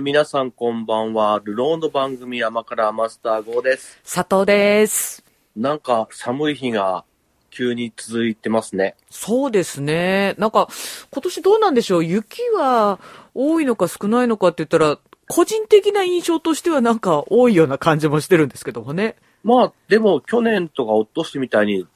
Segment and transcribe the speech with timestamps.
[0.00, 1.42] えー、皆さんこんばんは。
[1.44, 4.00] ルローの番組山からマスター号です。
[4.02, 5.22] 佐藤です。
[5.54, 7.04] なんか寒い日が
[7.50, 8.96] 急に続いてますね。
[9.10, 10.34] そうですね。
[10.38, 10.68] なんか、
[11.10, 12.04] 今年どうなんでしょう？
[12.04, 12.98] 雪は
[13.34, 19.16] 多いのか少ないのかって言ったら、個人的な印象としてはなんか多いような感じもしてるんですけどもね。
[19.42, 21.86] まあ、でも去年とかおとしみたいに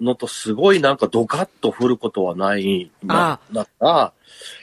[0.00, 4.12] のとすごいなんかドカッと降ることはないな、だったら、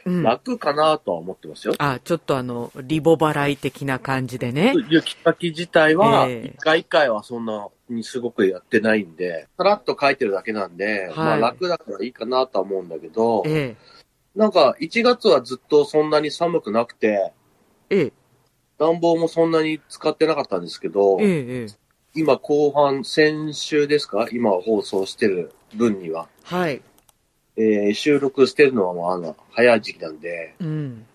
[0.06, 0.24] うん。
[0.24, 1.76] 楽かなとは思ってますよ。
[1.78, 4.74] あ、ちょっとあの、リボ払い的な感じでね。
[4.90, 13.76] 雪かき自体は、ええ一回一回はそんなにすごくやってないんで、さらっと書いてるだけなんで、まあ楽だからいいかなとは思うんだけど、え
[14.36, 17.34] なんか1月はずっとそんなに寒くなくて、
[17.90, 18.14] え、ええ、
[18.80, 21.68] 暖房もそんなに使ってなかったんですけど、え。
[22.14, 24.28] 今後半、先週ですか？
[24.34, 26.28] 今放送してる分には。
[26.44, 26.82] はい。
[27.56, 31.06] えー収録してるのはもうあの、早い時期なんで、うん。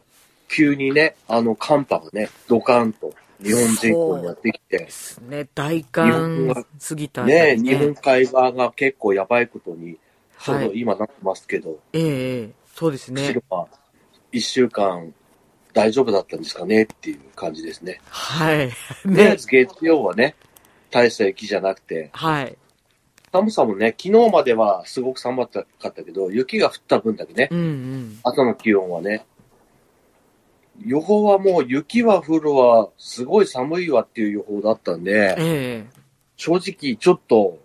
[0.49, 5.47] 急にね、あの寒波がね、ドカンと日本全国にやってきてで、すね。
[5.55, 9.99] 大日本寒が過ぎたあたりね、日本海側が結構やばいことに、
[10.43, 10.81] ちょうどはい。
[10.81, 12.51] 今なってますけど、ええ、ええ。
[12.75, 13.55] そうですね釧路。
[13.55, 13.69] は
[14.33, 15.13] 一週間
[15.75, 16.85] 大丈夫だったんですかね？
[16.85, 18.01] っていう感じですね。
[18.09, 18.71] はい。
[19.03, 19.37] とりあえね。
[19.37, 20.35] ず月曜はね、
[20.97, 22.57] 大した雪じゃなくて、はい。
[23.31, 28.19] 寒さもね、昨日まではすごく寒かったけど、雪が降った分だけね、うんうん。
[28.23, 29.27] 朝の気温はね、
[30.85, 36.01] 予報はもう雪は降るわ、すごい寒いわっていう予報だったんで、ええ。
[36.37, 37.59] 正直ちょっと、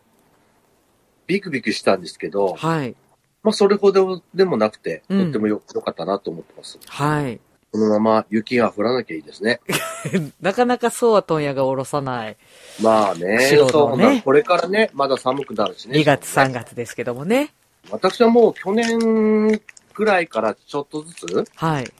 [1.28, 2.96] ビクビクしたんですけど、はい。
[3.44, 6.80] まあそれほどでもなくて、うんとってもよ良かったなと思ってます。
[6.86, 7.40] はい。
[7.72, 9.62] このまま雪が降らなきゃいいですね。
[10.42, 12.38] なかなかそうは問屋が下ろさない。
[12.82, 15.98] まあね、釧路そうなこれからね、まだ寒くなるしね。
[16.00, 17.54] 2月そうね3月ですけどもね。
[17.90, 19.62] 私はもう去年
[19.94, 21.92] くらいからちょっとずつ、はい。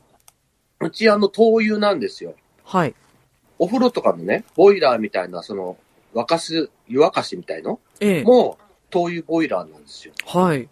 [0.82, 2.36] うちあの灯油なんですよ。
[2.66, 2.94] はい。
[3.58, 5.78] お風呂とかのね、ボイラーみたいな、その、
[6.14, 7.80] 沸かす、湯沸かしみたいの？
[8.00, 8.24] ええ。
[8.24, 8.58] も、
[8.90, 10.14] 灯油ボイラーなんですよ。
[10.26, 10.68] はい。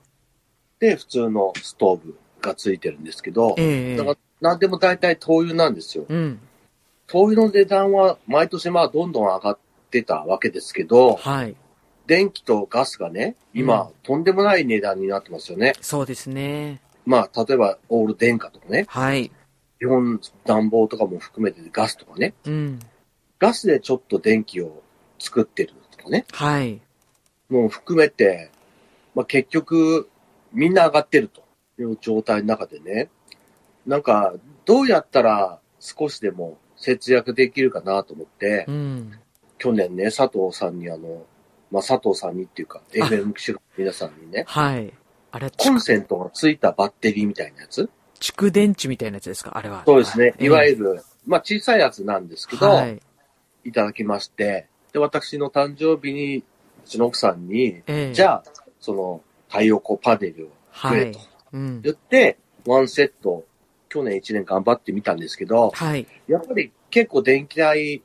[0.79, 6.05] で、普通のストーブがついてるんですけど、ええだから、なんでも大体灯油なんですよ。
[6.07, 6.39] うん。
[7.07, 9.57] 灯油の値段は毎年まあどんどん上がっ
[9.89, 11.55] てたわけですけど、はい。
[12.07, 15.73] 電気とガスがね、今、うんとんでもない値段になってますよね。
[15.81, 16.81] そうですね。
[17.05, 19.31] まあ、例えば、オール電化とかね、はい。
[19.79, 22.79] 日本暖房とかも含めてガスとかね、うん。
[23.39, 24.83] ガスでちょっと電気を
[25.17, 26.81] 作ってるとかね、はい。
[27.49, 28.51] もう含めて、
[29.15, 30.09] まあ結局、
[30.51, 31.43] みんな上がってると
[31.81, 33.09] いう状態の中でね、
[33.89, 34.33] なんか、
[34.65, 39.11] どうやったら少しでも節約できるかなと思って、うん。
[39.57, 41.25] 去年ね、佐藤さんにあの、
[41.71, 44.93] まあ佐藤さんにっていうか、FM 機種の皆さんにね、はい。
[45.31, 47.89] あれ、コン蓄セントがついたバッテリーみたいなやつ？
[48.19, 49.57] 蓄電池みたいなやつですか？
[49.57, 49.83] あれは。
[49.85, 50.33] そうですね。
[50.39, 53.01] いわゆる、る、まあ小さいやつなんですけど、はい。
[53.65, 56.43] いただきまして、で、私の誕生日に、う
[56.85, 58.13] ちの奥さんに、ええ。
[58.13, 58.43] じゃあ、
[58.79, 61.19] その、太陽光パネルをくはいれと。
[61.53, 61.81] うん。
[61.81, 63.45] 言って、ワンセット、
[63.89, 66.07] 去年1年頑張ってみたんですけど、はい。
[66.27, 68.01] やっぱり結構電気代、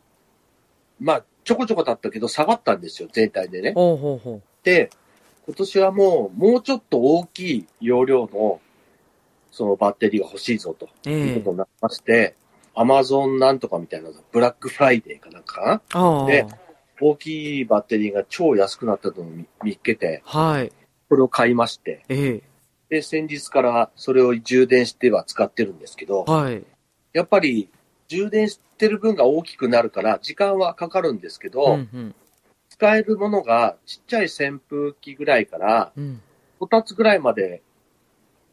[1.00, 3.72] まあ、ちょこちょこだったけど下がったんですよ、全体でね。
[3.74, 4.42] ほうほうほう。
[4.64, 4.90] で、
[5.46, 8.60] 今年はもう、もうちょっと大きい容量の、
[9.50, 12.34] そのバッテリーが欲しいぞというええことになりまして、
[12.74, 15.82] アマゾンなんとかみたいなの、ブラックフライデーかなんか。
[16.26, 16.46] で
[17.00, 20.72] 大きいバッテリーが超安くなったのを見見っけて、はい。
[21.08, 22.42] これを買いまして、ええ。
[22.88, 26.64] で、先日からそれを充電しては使ってるんですけど、はい。
[27.12, 27.68] やっぱり
[28.08, 32.14] 充電してる分が大きくなるから、時間はかかるんですけど、うんうん。
[32.68, 36.20] 使えるものがちっちゃい扇風機ぐらいから、うん。
[36.58, 37.62] こたつぐらいまで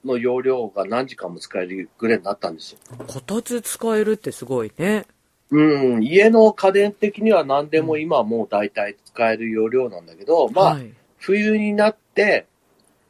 [0.06, 2.80] の容量が何時間も使えるぐらいになったんですよ。
[3.08, 5.06] こたつ使えるってすごいね。
[5.50, 10.94] うん、家の家電的には何でも今はもう大体使える容量なんだけど、まあ、はい。
[11.18, 12.48] 冬になって、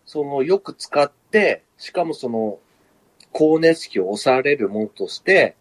[0.05, 1.20] その、よく使って、
[1.77, 2.59] しかもその、
[3.33, 5.55] 光熱費を抑えれるものとして、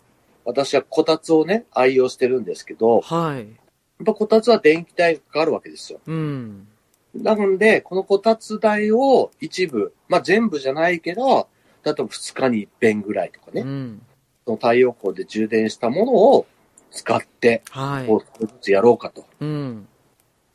[0.44, 3.38] 私はこたつをね、愛用してるんですけど、はい。
[3.38, 6.00] やっぱこたつは電気代がかかるわけですよ。
[6.06, 6.66] うん。
[7.14, 11.48] なので、このこたつ代を一部、まあ全部じゃないけど、
[11.84, 14.02] 例えば2日に一遍ぐらいとかね、うん。
[14.44, 16.46] その太陽光で充電したものを
[16.90, 18.70] 使って、はい。
[18.70, 19.26] やろうかと。
[19.40, 19.88] うん。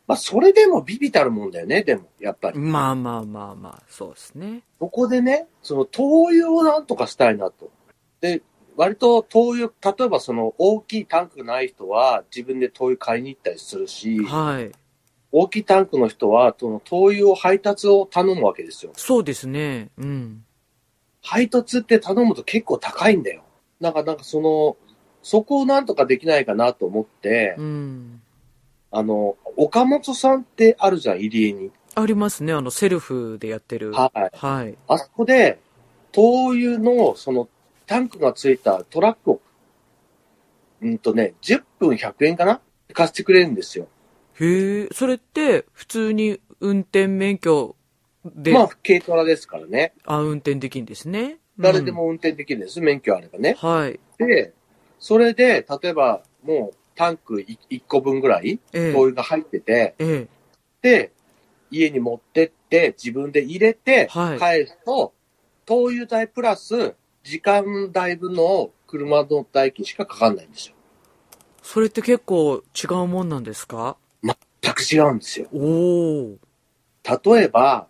[0.07, 2.59] まあそれでもビビたるもんだよね、でも、やっぱり。
[2.59, 4.63] まあまあまあまあ、そうですね。
[4.79, 7.71] ここでね、その灯油をなんとかしたいなと。
[8.21, 8.41] で、
[8.77, 9.67] 割と灯油、
[9.97, 14.71] 例えばその大きいタンクがない人は自分で灯油買いに行ったりするし、はい。
[15.31, 18.91] 大きいタンクの人はその灯油を配達を頼むわけですよ。
[18.95, 19.89] そうですね。
[19.97, 20.45] うん。
[21.21, 23.43] 配達って頼むと結構高いんだよ。
[23.79, 24.77] なんか、なんかその、
[25.23, 28.21] そこをなんとかできないかなと思って、うん。
[28.91, 31.71] あの、岡本さんってあるじゃん、入江に。
[31.95, 32.53] ありますね。
[32.53, 33.93] あの、セルフでやってる。
[33.93, 34.37] はい。
[34.37, 34.77] はい。
[34.87, 35.59] あそこで、
[36.11, 37.49] 灯油の、その、
[37.85, 39.41] タンクがついたトラックを、
[40.81, 42.61] うんとね、10分100円かな？
[42.93, 43.87] 貸してくれるんですよ。
[44.39, 47.75] へえ、それって、普通に運転免許
[48.25, 49.93] で、まあ、軽トラですからね。
[50.05, 51.39] あ、運転できるんですね。
[51.59, 53.55] 誰でも運転できるんです、免許あればね。
[53.57, 53.99] はい。
[54.17, 54.53] で、
[54.99, 60.27] それで、例えば、もう、タンク1個分ぐらい、ええ灯油が入ってて、ええ。
[60.81, 61.11] で、
[61.71, 65.13] 家に持ってって、自分で入れて、はい返すと、
[65.65, 70.75] 灯油代プラス、時間代分の車の代金しかかかんないんですよ。
[71.61, 73.97] それって結構違うもんなんですか？
[74.23, 74.35] 全
[74.73, 75.47] く違うんですよ。
[75.51, 76.37] おお。
[77.33, 77.87] 例えば、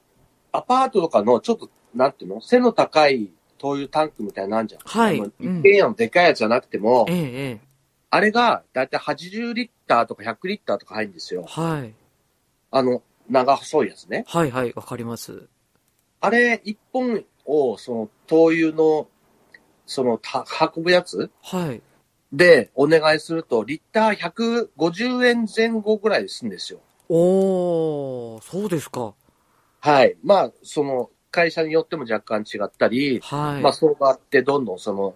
[0.51, 2.41] アパートとかのちょっと、なんていうの？
[2.41, 4.81] 背の高い灯油タンクみたいなんじゃん。
[4.83, 7.64] はい一軒家のでかいやつじゃなくても、ええ、ええ。
[8.15, 11.43] あれがだいたい80リッターとか100リッターとか入るんですよ。
[11.43, 11.93] はい。
[12.71, 14.23] あの、長細いやつね。
[14.25, 15.49] はいはい、わかります。
[16.21, 19.09] あれ一本を、その灯油の、
[19.85, 21.29] その、た運ぶやつ？
[21.43, 21.81] はい。
[22.31, 26.79] でお願いすると、リッター150円前後ぐらいでするんですよ。
[27.09, 29.13] おー、そうですか。
[29.81, 30.15] はい。
[30.23, 33.61] まあ、その、会社によっても若干違ったり、はい。
[33.61, 35.15] まあ、相場ってどんどんその、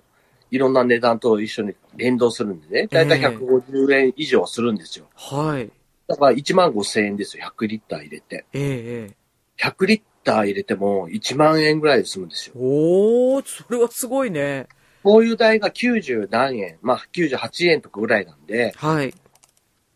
[0.51, 5.05] いろんな値段と一緒に連動するんでね、だいたいええ150円以上するんですよ。
[5.15, 5.71] はい。
[6.07, 8.45] だから1万5千円ですよ、100リッター入れて。
[8.53, 9.15] ええ、ええ。
[9.63, 12.55] 100リッター入れても1万円ぐらいで済むんですよ。
[12.57, 14.67] おー、それはすごいね。
[15.03, 19.13] こういう代が90何円、まあ98円とかぐらいなんで、はい。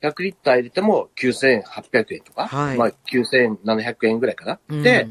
[0.01, 4.59] 100リッター入れても9800円とか、はいまあ9700円ぐらいかな。
[4.69, 5.07] うんで、、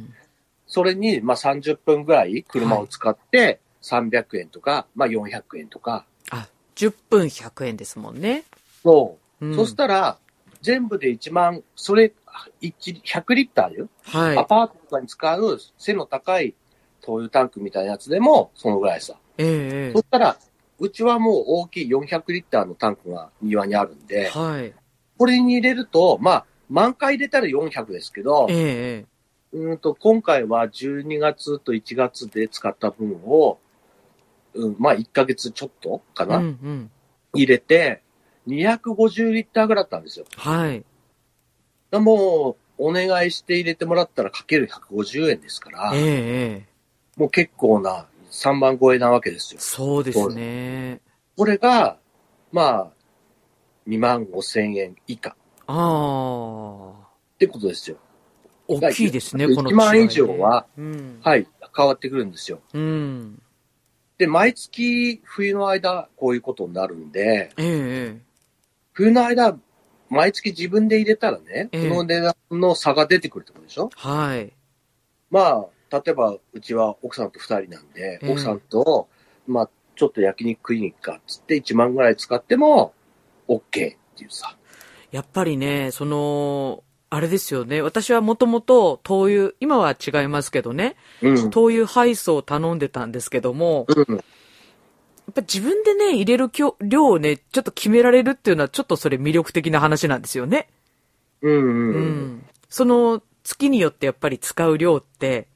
[0.66, 8.44] それにまあ30分ぐらい車を使って300円とか、まあ400円とか、あ、10分100円ですもんね。
[8.82, 9.46] そう。
[9.46, 10.18] うんそしたら、
[10.60, 12.12] 全部で1万、それ、
[12.60, 13.88] 1 100リッターよ。
[14.04, 14.44] はいア。
[14.44, 16.54] パートとかに使う背の高い
[17.00, 19.14] 灯油タンクみたいなやつでも、そのぐらいさ。
[19.38, 20.36] ええ、えそしたら、
[20.78, 24.24] うちはもう大きい400リッターのタンクが庭にあるんえ。
[24.24, 24.72] で、はい。
[25.18, 29.06] これに入れると、まあ、満回入れたら400ですけどえ、え、え
[29.52, 33.58] うーんと、今回は12月と1月で使った分を、
[34.54, 36.26] うん、まあ1ヶ月ちょっとかえ。
[36.26, 36.90] な、うんうん。
[37.34, 38.02] 入れて、
[38.46, 40.26] 250リッターぐらいだったんですよ。
[40.36, 40.84] はい。
[41.90, 46.66] だもう、お願いして入れてもらったらかける150円ですからええ、、ええ。
[47.16, 49.60] もう結構な3万超えなわけですよ。
[49.60, 51.00] そうですね。
[51.36, 51.98] これが、
[52.50, 52.92] まあ、
[53.86, 55.34] 2万5千円以下っ
[55.66, 57.08] ああ。
[57.38, 57.98] てことですよ。
[58.68, 61.20] 大きいですね、1この万違い以上は、うん。
[61.22, 61.46] はい、
[61.76, 62.60] 変わってくるんですよ。
[62.72, 63.41] うん。
[64.22, 68.20] で、毎月冬の間、こういうことになるんで、ええ、え
[68.92, 69.58] 冬の間、
[70.08, 73.90] 毎月自分で入れたらね、ええこの値段の差が出てくるってことでしょ？
[73.92, 74.08] え。
[74.08, 74.52] はい。
[75.28, 79.08] まあ、例えば、うちは奥さんと二人なんで、ええ奥さんと、
[79.48, 82.94] まあ、ちょっと焼肉食いに行くかっつって1万ぐらい使っても、
[83.48, 83.96] OK っていう
[84.30, 84.56] さ。
[85.10, 87.82] やっぱりね、その、あれですよね。
[87.82, 91.50] 私はもともと灯油、今は違いますけどね、うん。
[91.50, 94.14] 灯油配送を頼んでたんですけども、うん。
[94.16, 100.70] やっぱ自分でね、入れる量量をね、ちょっと決められるっていうのはちょっとそれ魅力的な話なんですよね。
[101.42, 101.52] うん。
[101.52, 101.56] う。
[101.58, 102.02] うん
[102.36, 102.46] ん。
[102.70, 105.48] その月によってやっぱり使う量って、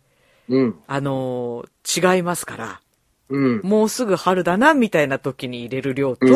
[0.50, 0.78] うん。
[0.86, 2.80] あのー違いますから。
[3.28, 3.60] うん。
[3.62, 6.32] もうすぐ春だな、みたいな時に入れる量と、うん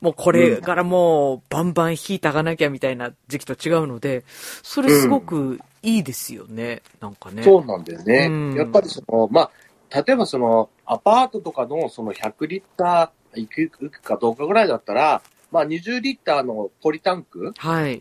[0.00, 4.24] もうこれからもうバンバン火たかなきゃみたいな時期と違うので、
[4.62, 7.42] それすごくいいですよね、なんかね。
[7.42, 8.26] そうなんだよね。
[8.30, 9.50] うんやっぱりその、ま
[9.90, 18.00] あ、例えばその、アパートとかのその100リッター行く行くかどうかぐらいだったら、まあ20リッターのポリタンクはい。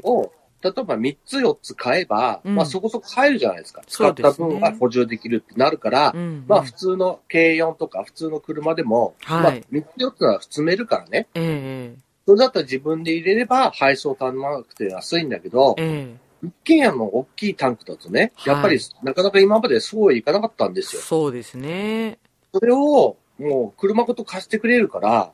[0.70, 3.82] を、例えば3つ4つ買えば、うんまあそこそこ入るじゃないですか。
[3.88, 11.28] 使った分が補充できるってなるから、うんまあ普通の軽4とか普通の車でも、はいまあ3つ4つは積めるからね。
[11.34, 21.02] ええそれだったら自分で入れれば配送頼まなくて安いんだけど、ええ一軒家の大きいタンクだとね、やっぱりはいなかなか今までそういかなかったんですよ。
[21.02, 22.20] そうですね。
[22.54, 25.32] それをもう車ごと貸してくれるから、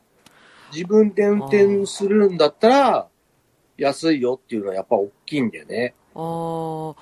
[0.71, 3.07] 自分で運転するんだったら、
[3.79, 5.93] 安いよっていうのはやっぱ大きいんだよね。
[6.15, 6.95] ああ、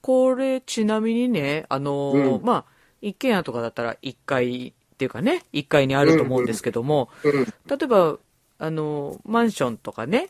[0.00, 2.64] これちなみにね、あのーうんまあ、
[3.00, 7.32] 一軒家とかだったら1階っていうかね、1階にあると思うんですけども、うん。
[7.44, 8.18] 例えば、
[8.58, 10.28] あのーマンションとかね、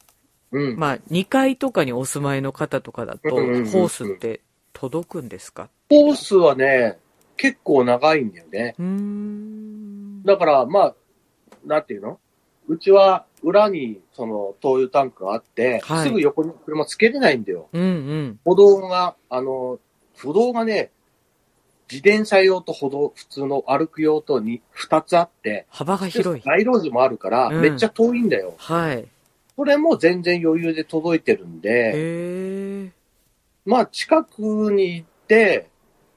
[0.51, 0.77] うん。
[0.77, 4.41] まあ、2階とかにお住まいの方とかだと、ホうんうんうんうんースって
[4.73, 5.69] 届くんですか？
[5.91, 6.99] コースはね、
[7.37, 8.75] 結構長いんだよね。
[8.79, 10.23] うーん。
[10.25, 10.95] だから、まあ、
[11.67, 12.19] なんていうの？
[12.67, 17.69] うちは裏にその灯油タンクがあって、はいすぐ横に車つけれないんだよ。
[17.73, 18.41] うんうん。
[18.45, 19.79] 歩道が、あの、
[20.17, 20.91] 歩道がね、
[21.91, 26.43] 自転車用と歩道、普通の歩く用とに二つあって、幅が広い。
[26.45, 28.55] 街路樹もあるから、うんめっちゃ遠いんだよ。
[28.57, 29.07] はい。
[29.57, 32.91] これも全然余裕で届いてるんで。
[33.67, 34.41] まあ近く
[34.73, 35.69] に行って、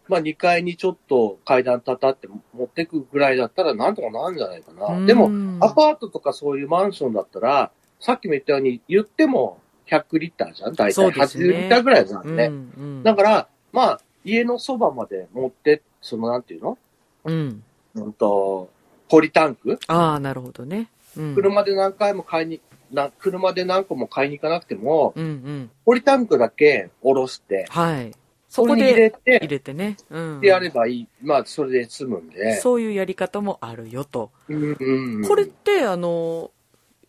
[0.10, 5.06] まあ2階にちょっと階段たたって持ってくぐらいだったらなんとかなるんじゃないかな。
[5.06, 10.74] でも、もアパートとかそういうマンションだったら、さっきも言ったように言っても100リッターじゃん？
[10.74, 12.48] 大体そうですね80リッターぐらいじゃうんね。
[12.48, 16.78] んだから、まあ、家のそばまで持って、そのなんていうの？
[17.26, 17.64] うん。
[17.96, 18.70] うんと、
[19.10, 20.90] ポリタンク、ああ、なるほどね。
[21.18, 21.36] うん。
[21.36, 22.62] 車で何回も買いに、
[22.92, 25.72] な車で何個も買いに行かなくても、うんうん。
[25.86, 28.12] ポリタンクだけ下ろして、はい。
[28.58, 29.98] そこそこに入れでて、入れてね。
[30.10, 30.42] うん。
[30.42, 31.08] でやればいい。
[31.22, 32.60] まあ、それで済むんで。
[32.60, 34.32] そういうやり方もあるよと。
[34.50, 36.52] うんうんこれって、あの、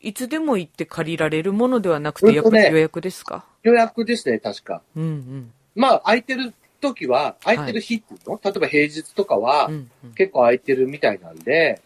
[0.01, 3.45] いつでも行って借りられるものではなくて、やっぱり予約ですか？
[3.63, 4.83] 予約ですね、確か。
[4.97, 5.53] うんうん。
[5.75, 9.71] まあ、空いてる時は、空いてる日っていうの、例えば平日とかは
[10.15, 11.81] 結構空いてるみたいなんで、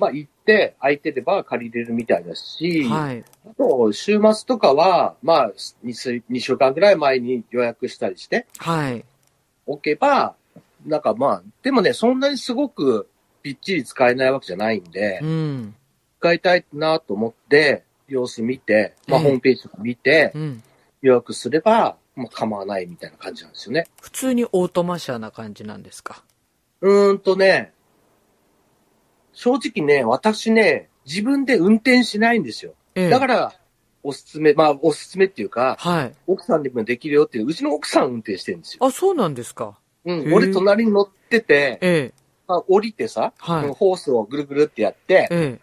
[0.00, 3.22] まあ、行って、空いてれば借りれるみたいだし、はい。
[3.48, 5.52] あと、週末とかは、まあ
[5.84, 9.04] 2、2週間ぐらい前に予約したりしてはい。
[9.66, 10.34] おけば、
[10.86, 13.08] なんかまあ、でもね、そんなにすごく
[13.42, 15.74] びっちり使えないわけじゃないんで、うん。
[16.18, 20.62] 使いたいなと思って、様子見て、まあ、うんホームページとか見て、うん。
[21.02, 23.86] 予約すれば、まあ、構わないみたいな感じなんですよね。
[24.00, 26.22] 普通にオートマ車な感じなんですか？
[26.82, 27.72] うーんとね、
[29.40, 32.74] 正直ね、私ね、自分で運転しないんですよ。
[32.94, 33.54] ええ。、だからら、
[34.02, 36.12] おすすめ、まあ、おすすめっていうか、はい。
[36.26, 38.84] 奥さんでもできるよっていう、うちの奥さん運転してるんですよ。
[38.84, 39.78] あ、そうなんですか。
[40.04, 42.14] うん、俺隣に乗ってて、ええ。
[42.46, 45.60] まあ、降りてさ、はいうんホースをぐるぐるってやって、ええ。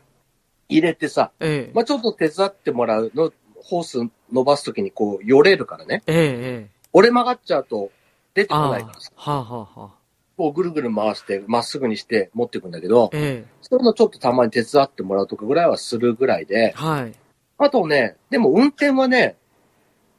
[0.70, 1.72] 入れてさ、ええ。
[1.76, 4.00] まあ、ちょっと手伝ってもらうの、ホース
[4.34, 6.02] 伸ばすときにこう、よれるからね。
[6.08, 6.18] ええ。
[6.18, 6.70] ええ。
[6.94, 7.92] 俺曲がっちゃうと、
[8.34, 9.32] 出てこあないからさ、あ。
[9.32, 9.98] はあ、はあ、はあ。
[10.38, 13.57] こうぐるぐる回して、まっすぐにして持っていくんだけど、ええ。
[13.70, 17.14] そういうのちょっとたまに手伝ってもらうとかぐらいはするぐらいで、はい。
[17.58, 19.36] あとね、でも運転はね、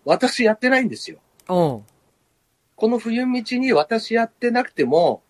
[0.05, 1.19] 私やってないんですよ。
[1.49, 1.83] おう。
[2.77, 5.23] この冬道に私やってなくても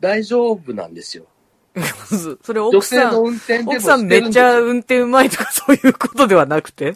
[0.00, 1.26] 大丈夫なんですよ。
[2.42, 6.94] それ女性の奥さん、運転でも奥さんめっちゃ運転うまいとかそういうことではなくて？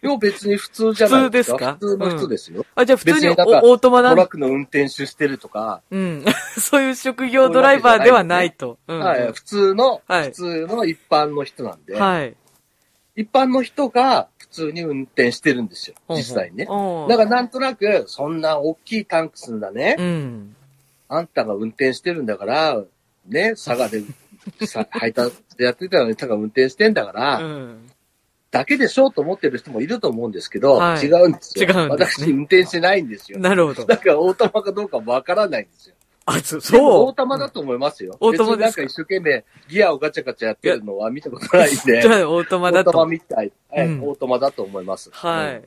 [0.00, 0.18] ですよ。
[0.18, 1.76] 別に普通じゃないですか。
[1.78, 2.06] 普通ですか？
[2.06, 2.66] 普通の人ですよ。
[2.74, 4.14] あ、じゃあ普通にオートマなん？
[4.14, 6.24] トラックの運転手してるとか、うん。
[6.58, 8.78] そういう職業ドライバーではないと。
[8.88, 12.34] うんはい、普通の、はい普通の一般の人なんで、はい。
[13.16, 16.64] 一般の人が普通に運転してるんですよ、実際にね。
[16.64, 20.56] だからなんとなく、そんな大きいタンクスんだね、うん。
[21.08, 22.82] あんたが運転してるんだから、
[23.26, 24.02] ね、佐賀で
[24.66, 27.90] さ配達でやってたのに、たが運転してんだから、うん。
[28.50, 31.68] だけでしょうと思ってる人もいると思うんですけど、はい違うんですよ。
[31.68, 33.38] 違うんですね私運転してないんですよ。
[33.38, 33.84] なるほど。
[33.84, 35.94] だからオートマかどうかわからないんですよ。
[36.26, 36.60] あ、そう。
[37.06, 38.16] オートマだと思いますよ。
[38.20, 42.02] オートマですなんか一生懸命ギアをガチャガチャやってるのは見たことないんで。
[42.02, 43.06] じゃあ、オートマだオートマと。
[43.06, 43.52] みたい。
[43.70, 45.10] はいうんオートマだと思います。
[45.10, 45.62] うんはい。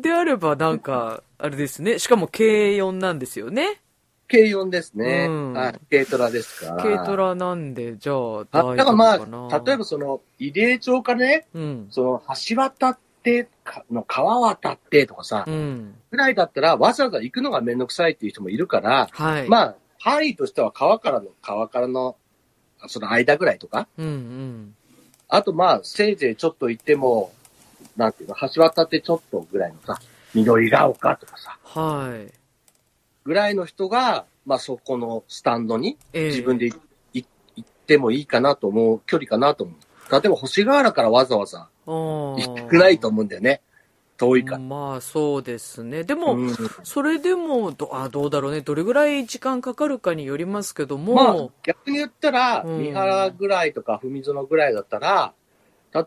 [0.00, 1.98] であれば、なんか、あれですね。
[1.98, 3.80] しかも軽4なんですよね。
[4.28, 5.26] 軽4ですね。
[5.28, 5.80] うんはい。
[5.90, 6.82] 軽トラですから。
[6.82, 9.48] 軽トラなんで、じゃあ、あ大だ丈夫からまかな。
[9.52, 11.86] あ、例えばその、入江町からね、うん。
[11.90, 15.94] その、橋渡って、かの川渡ってとかさ、うん。
[16.10, 19.48] ぐらいだったらわざわざ行くのがめんどくさいっていう人もいるから、はい。
[19.48, 22.16] まあ、範囲としては川からの、川からの、
[22.88, 24.74] その間ぐらいとか、うんうん。
[25.28, 27.32] あとまあ、せいぜいちょっと行っても、
[27.96, 29.98] なんていうの、橋渡ってちょっとぐらいのさ、
[30.34, 32.45] 緑が丘とかさ、はい。
[33.26, 36.68] ぐらいの人が、まあそこのスタンドにええ自分でい
[37.12, 37.24] い
[37.56, 40.12] 行ってもいいかなと思う、距離かなと思う。
[40.12, 42.36] 例えば星ヶ原からわざわざ行
[42.68, 43.60] くないと思うんだよね。
[44.16, 44.58] 遠いから。
[44.58, 46.04] まあ、そうですね。
[46.04, 46.54] でも、うん
[46.84, 48.60] それでもどあ、どうだろうね。
[48.60, 55.34] どれぐらい時間かかるかによりますけども、まあ、逆に言ったら、うん三原ぐらいとか文園ぐらいだったら、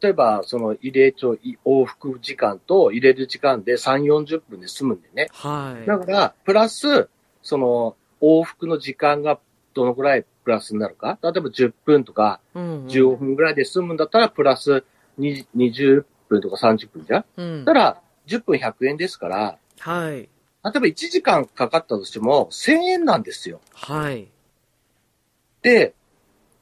[0.01, 5.29] 例えば、その入れ帳、い往復時間と入れる時間で3、40分で済むんでね。
[5.31, 5.87] はい。
[5.87, 7.09] だから、プラス、
[7.41, 9.39] その、往復の時間が
[9.73, 11.17] どのぐらいプラスになるか。
[11.23, 14.83] 例えば10分とかうんうん15分ぐらいで済むんだったら、プラス
[15.17, 20.11] に20分とか30分じゃんうんたら、10分100円ですから、はい。
[20.11, 20.29] 例え
[20.63, 23.61] ば1時間かかったとしても1000円なんですよ。
[23.73, 24.27] はい。
[25.61, 25.93] で、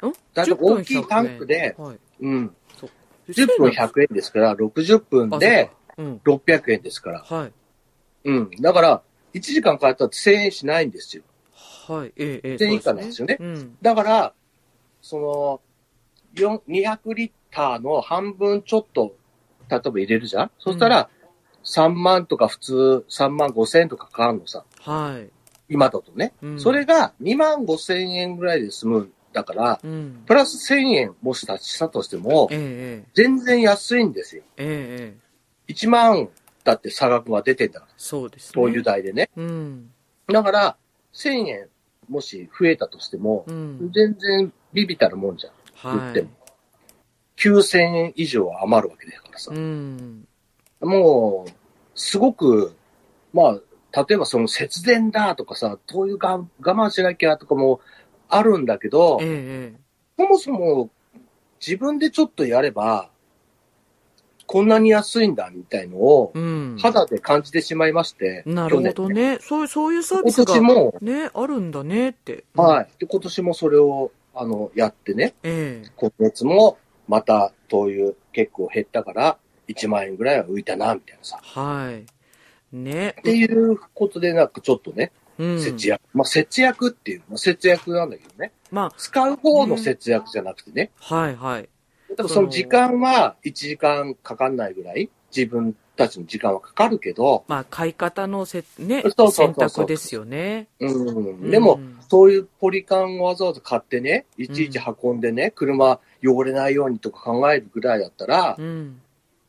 [0.05, 0.13] ん？
[0.33, 2.55] だいたい10分大きいタンクで、100円はい、うん、
[3.27, 6.21] 10分100円ですから、60分でうん。
[6.23, 7.21] 600円ですから。
[7.21, 7.53] はい。
[8.25, 8.51] うん。
[8.61, 9.01] だから、
[9.33, 11.23] 1時間かかったら1000円しないんですよ。
[11.87, 12.13] はい。
[12.17, 12.57] ええ、ええ。
[12.57, 13.77] で以下なんですよねうん。
[13.81, 14.33] だから、
[15.01, 15.61] その、
[16.35, 19.15] 4 200リッターの半分ちょっと、
[19.69, 20.51] 例えば入れるじゃん？
[20.59, 21.09] そしたら、
[21.63, 24.63] 3万とか普通3万5千円とかかかるのさ。
[24.81, 25.29] はい。
[25.69, 26.33] 今だとね。
[26.41, 30.23] うんそれが2万5千円ぐらいで済むんだから、うん。
[30.25, 34.43] プラス1000円もししたとしてもえ、え全然安いんですよ。
[34.57, 35.17] ええええ
[35.69, 36.29] え1万
[36.63, 38.51] だって差額が出てんだから、そうですね。
[38.53, 39.29] 灯油代でね。
[39.35, 39.91] うん。
[40.27, 40.77] だから、
[41.13, 41.69] 1000円
[42.09, 43.91] もし増えたとしてもう、ん。
[43.91, 45.53] 全然ビビたるもんじゃん。
[45.83, 46.29] 言はいっても。。
[47.37, 49.57] 9000円以上は余るわけだからさう。
[49.57, 50.27] ん。
[50.81, 51.51] もう、
[51.95, 52.75] すごく、
[53.33, 57.79] まあ、例えばその節電だとかさ、灯油が我慢しなきゃとかも
[58.29, 59.79] あるんだけどえ、ええ
[60.19, 60.89] そもそも
[61.65, 63.09] 自分でちょっとやれば、
[64.45, 66.33] こんなに安いんだみたいのを。
[66.79, 69.33] 肌で感じてしまいまして、なるほどね。
[69.33, 69.37] ね。
[69.41, 72.45] そういう、そういうサービ今スが年も、ね、あるんだねって。
[72.55, 72.87] はい。
[72.99, 81.39] で、今年もそれを、あの、やってね、ええ今月もまた灯油結構減ったから、1万円ぐらいは浮いたな、みたいなさ。
[81.41, 82.75] はい。
[82.75, 83.15] ね。
[83.19, 85.59] っていうことで、なんかちょっとね、うん。
[85.61, 86.01] 節約。
[86.13, 88.51] まあ、節約っていう、まあ、節約なんだけどね。
[88.71, 90.91] ま使う方の節約じゃなくてね。
[91.09, 91.69] あ、はいはい。
[92.09, 100.67] だからその時間は1時間かかんないぐらい、自分たちの時間はかかるけど、まあ、買い方のせ、ねそうそうそう、そう選択ですよね。
[100.79, 101.51] うん。
[101.51, 109.01] でも、うんそういうポリカンをわざわざ買ってね、いちいち運んでね、車汚れないようにとか考えるぐらいだったら、うん。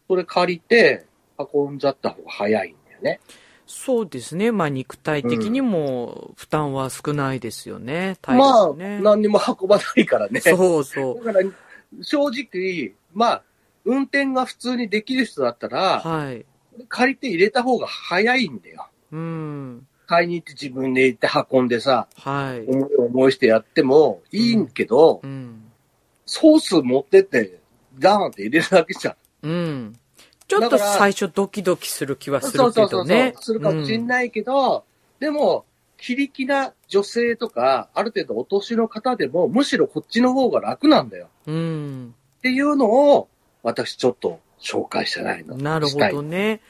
[0.08, 1.06] それ借りて
[1.38, 3.20] 運んじゃった方が早いんだよね。
[3.68, 4.50] そうですね。
[4.50, 8.16] まあ、肉体的にも負担は少ないですよね。
[8.22, 8.74] 体まあ。
[8.74, 10.40] 何にも運ばないからね。
[10.40, 11.24] そうそう。
[11.24, 11.50] だから、
[12.00, 13.42] 正直、まあ、
[13.84, 16.46] 運転が普通にできる人だったら、はい。
[16.88, 18.88] 借りて入れた方が早いんだよ。
[19.12, 19.86] うん。
[20.06, 22.66] 買いに行って自分で行って運んでさ、はい。
[22.66, 25.62] 思い思いしてやってもいいんけど、うん。
[26.24, 27.58] ソース持ってって、
[27.98, 29.14] ダーンって入れるだけじゃん。
[29.42, 29.96] うん。
[30.48, 33.34] ちょっと最初ドキドキする気はするそうそうそうそう、けどね。
[33.38, 34.84] するかもしれないけど、
[35.20, 35.66] でも、
[35.98, 41.28] 非力な女性とか、ある程度お年の方でも、むしろこっちの方が楽なんだよ。
[41.46, 41.54] うん。
[41.54, 42.14] うん。
[42.38, 43.28] っていうのを、
[43.62, 45.56] 私ちょっと紹介してないの。
[45.56, 46.60] なるほどね。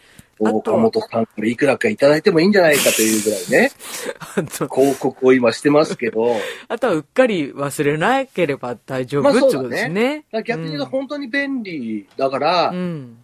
[0.40, 3.70] 岡本さんからいくらかいただいてもいいんじゃないかというぐらいね、
[4.70, 6.36] 広告を今してますけど、
[6.68, 10.24] あとはうっかり忘れなければ大丈夫まあってことですね。
[10.30, 13.17] ら逆に言うと本当に便利だから、うん。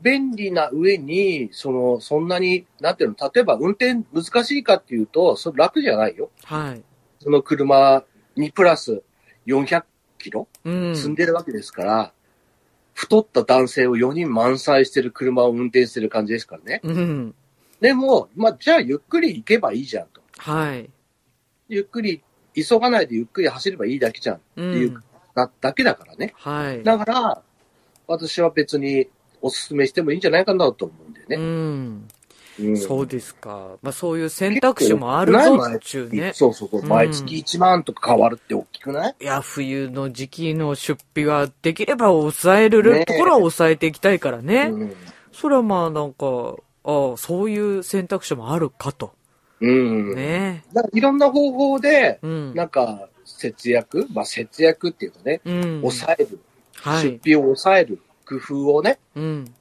[0.00, 6.30] 便利な上に、その、そんなに、なんていうの、例えば運転難しいかっていうと、それ楽じゃないよ。
[6.44, 6.82] はい。
[7.18, 8.04] その車
[8.36, 9.02] にプラス
[9.46, 9.84] 400
[10.18, 10.96] キロうん。
[10.96, 12.12] 積んでるわけですから、
[12.92, 16.80] 太った男性を4人満載してる車を運転してる感じですからね。
[16.82, 17.34] うん。
[17.80, 20.20] でも、まあ、じゃあゆっくり行けばいいじゃんと。
[20.38, 20.90] はい。
[21.68, 22.22] ゆっくり、
[22.54, 24.36] 急がないでゆっくり走ればいいだけじゃん。
[24.36, 25.02] うっていう
[25.34, 26.32] だだけだからね。
[26.36, 26.82] はい。
[26.82, 27.42] だから、
[28.06, 29.08] 私は別に
[29.46, 31.36] お勧めしてもいいんじゃないかなと思うんだようね。
[31.36, 31.40] ん。
[32.58, 33.76] うんそうですか。
[33.82, 36.32] まあそういう選択肢もあるぞっちゅうね。
[36.34, 36.80] そうそうそう。
[36.80, 39.14] うん毎月1万とか変わるって大きくない？
[39.20, 44.70] いや、冬の時期の出費はできれば抑えれるところは抑えていきたいからね。
[44.72, 44.96] うん。
[45.32, 46.54] それはまあなんか、
[46.84, 49.12] ああ、そういう選択肢もあるかと。
[49.60, 50.14] うん。
[50.14, 52.54] ねだいろんな方法で、うん。
[52.54, 54.06] なんか、節約？
[54.14, 55.80] まあ節約っていうかね、うん。
[55.82, 56.40] 抑える、
[56.76, 57.02] はい。
[57.02, 59.54] 出費を抑える工夫をね、うん。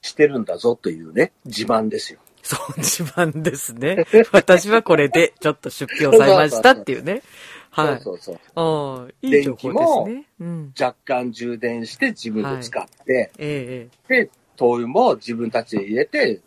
[0.00, 2.20] してるんだぞというね、自慢ですよ。
[2.42, 4.06] そう、自慢ですね。
[4.32, 7.22] 私はこれでちょっと出費を抑えましたっていうね。
[7.70, 8.00] はい。
[8.00, 8.38] そうそうそう。
[8.54, 10.24] ああ、いい情報ですね。
[10.40, 10.74] うん。
[10.80, 14.24] 若干充電して自分で使って、ええええ。
[14.24, 16.40] で、灯油も自分たちで入れて、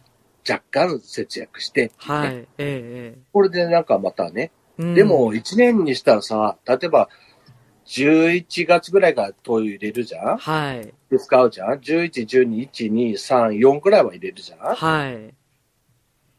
[0.50, 2.30] 若干節約してはい。
[2.30, 7.08] えええこれでなんかまたね、でも、1年にしたらさ、例えば、
[7.92, 10.38] 11月ぐらいから灯油入れるじゃん？
[10.38, 10.94] はい。
[11.10, 14.76] で使うじゃん ?11、12、1、2、3、4ぐらいは入れるじゃん？
[14.76, 15.34] はい。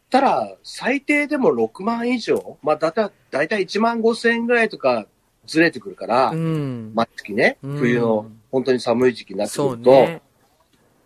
[0.09, 5.07] たら、最低でも6万以上まあ、だた、だいたい1万5千円ぐらいとか
[5.47, 6.93] ずれてくるから、うん。
[6.95, 10.23] 毎月ね、うん冬の本当に寒い時期になってくそうると、ね。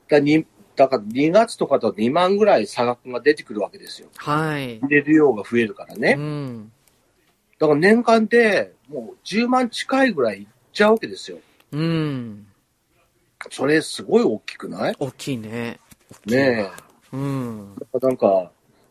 [0.08, 4.08] だにだから2月とかと2万ぐらい差額が出てくるわけですよ。
[4.16, 4.78] はい。
[4.78, 6.14] 入れる量が増えるからうね。
[6.14, 6.70] ん。
[7.58, 11.38] だから年間でもう10万近いぐらいいっちゃうわけですよ。
[11.72, 12.46] うん。
[13.50, 14.96] それすごい大きくない？
[14.98, 15.80] 大きいね。
[16.26, 16.70] いね
[17.12, 17.76] うん。
[17.94, 17.98] え。
[17.98, 18.50] なんか、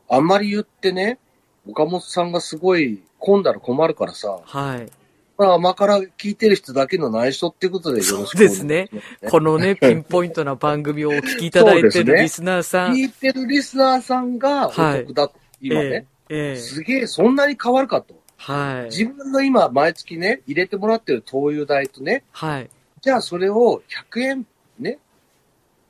[0.10, 1.20] あんまり言ってね、
[1.68, 4.92] 岡本さんがすごい混んだら困るからさ、はい。
[5.38, 12.94] まあ、甘から聞いてる人だけの内緒ってことでよろしくそうですねお願いしますこのね、 ピンポイントな番組をお聞きいただいてそうですねるリスナーさん。
[12.94, 16.36] 聞いてるリスナーさんがおはい得だ、今ね、ええ。
[16.38, 16.56] ええ。
[16.56, 18.16] すげえ、そんなに変わるかと。
[18.46, 18.86] はい。
[18.86, 22.70] 自分の今、毎月ね、入れてもらってる灯油代とね、はい。
[23.02, 23.82] じゃあそれを
[24.12, 24.46] 100円、
[24.78, 25.00] ね、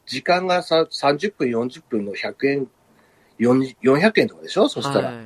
[0.05, 2.67] 時間がさ30分、40分の100円、
[3.39, 4.69] 4 400円とかでしょ？
[4.69, 5.25] そしたら、はい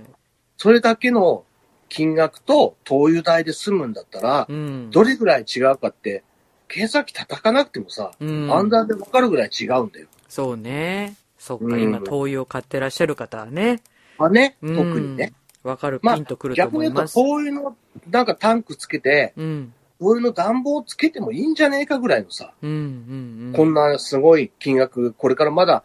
[0.58, 1.46] それだけの
[1.88, 4.90] 金額と灯油代で済むんだったら、うん。
[4.92, 6.24] どれぐらい違うかって、
[6.68, 10.08] 計算機叩かなくてもさ、うん暗算でわかるぐらい違うんだよ。
[10.28, 11.16] そうね。
[11.38, 13.82] そっか、うん今、灯油を買ってらっしゃる方はね。
[14.18, 15.32] まあね、うん特にね。。
[15.64, 17.14] わかる、まあピンとくると逆に言うと、思います。
[17.16, 17.78] 灯油の
[18.10, 19.74] なんかタンクつけて、うん。
[20.00, 23.54] 灯油の暖房つけてもいいんじゃねえかぐらいのさ、うん、うん、うん。
[23.54, 25.84] こんなすごい金額、これからまだ、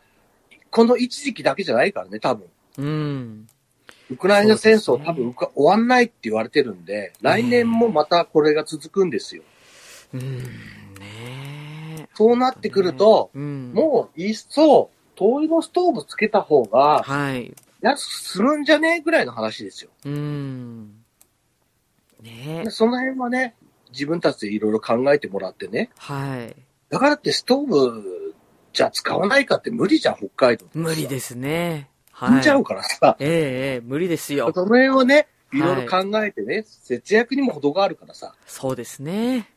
[0.71, 2.47] この一時期だけじゃないからね、多分。
[2.79, 3.47] うん。
[4.11, 9.43] ウクライナ戦争、ね多分終わんないって言われてるんで、来年もまたこれが続くんですよ。
[10.13, 10.21] うん。
[10.21, 10.49] ね
[12.01, 12.09] え。
[12.15, 13.73] そうなってくると、うん。
[13.75, 17.55] もういっそ、灯油のストーブつけた方がはい。
[17.91, 19.91] 安く済むんじゃねえぐらいの話ですよ。
[20.07, 21.05] うん。
[22.23, 22.71] ねえ。
[22.71, 23.55] その辺はね、
[23.91, 25.91] 自分たちでいろいろ考えてもらってね。
[25.99, 26.57] はい。
[26.89, 28.35] だからってストーブ
[28.73, 30.67] じゃ使わないかって無理じゃん、北海道。
[30.73, 31.91] 無理ですね。
[32.17, 32.39] 死はい。
[32.39, 33.17] んじゃうからさ。
[33.21, 34.51] ええええ無理ですよ。
[34.55, 39.49] その辺をね、はいいろいろ考えてね、節約にも程があるからさ、そうですね。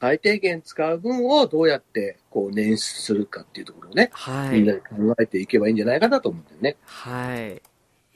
[0.00, 4.60] 最低限使う分をどうやってこう捻出するかっていうところをね、はい。
[4.60, 4.86] みんなで考
[5.20, 6.76] えていけばいいんじゃないかなと思うんだよね。
[6.84, 7.60] はい。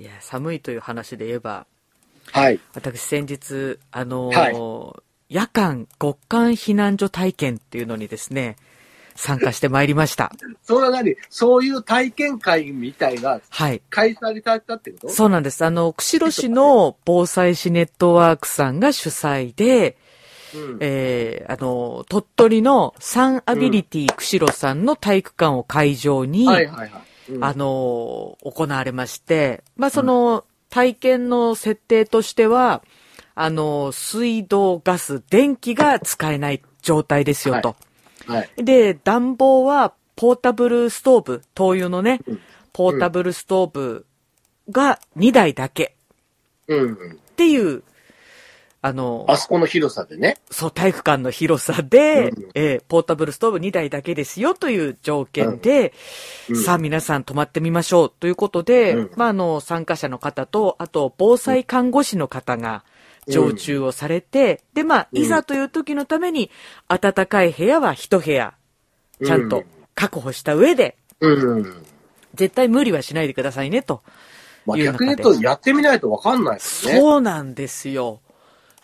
[0.04, 1.66] いや、寒いという話で言えば、
[2.30, 2.60] はい。
[2.74, 8.56] 私先日、あのー夜間極寒避難所体験っていうのにですね、
[9.14, 10.30] 参加してまいりました。
[10.62, 11.16] それは何？
[11.30, 13.80] そういう体験会みたいなはい。
[13.88, 15.08] 開催されたってこと？
[15.08, 15.64] そうなんです。
[15.64, 19.96] あの、釧路市の防災市ネットワークさんが主催で、
[20.54, 20.78] うん。
[20.80, 27.02] えー、あの、鳥取のサンアビリティ釧路さんの体育館を会場に、はいはいはい。
[27.28, 32.82] うんあの、行われまして、まあ、その、体験の設定としては、
[33.34, 37.76] あの、水道、ガス、電気が使えない状態ですよと。
[38.26, 38.64] はい。
[38.64, 42.40] で、暖房は、ポータブルストーブ、灯油のねうん、
[42.72, 44.06] ポータブルストーブ
[44.70, 45.96] が2台だけ。
[47.14, 47.82] っていう、
[48.86, 50.36] あの、あそこの広さでね。
[50.50, 55.94] そう、体育館の広さで、うんえーポータブルストーブ2台だけですよという条件で、
[56.50, 62.84] うんさあ皆さん泊まってみましょうということで、うんまあ、あの、参加者の方と、あと、防災看護師の方が
[63.26, 66.50] 常駐をされて、で、まあ、うんいざという時のために、
[66.86, 68.52] 暖かい部屋は一部屋、
[69.24, 70.98] ちゃんと確保した上で。
[72.34, 74.02] 絶対無理はしないでくださいね、と。
[74.66, 77.00] まあ逆に言うと、やってみないとわかんないですね。
[77.00, 78.20] そうなんですよ。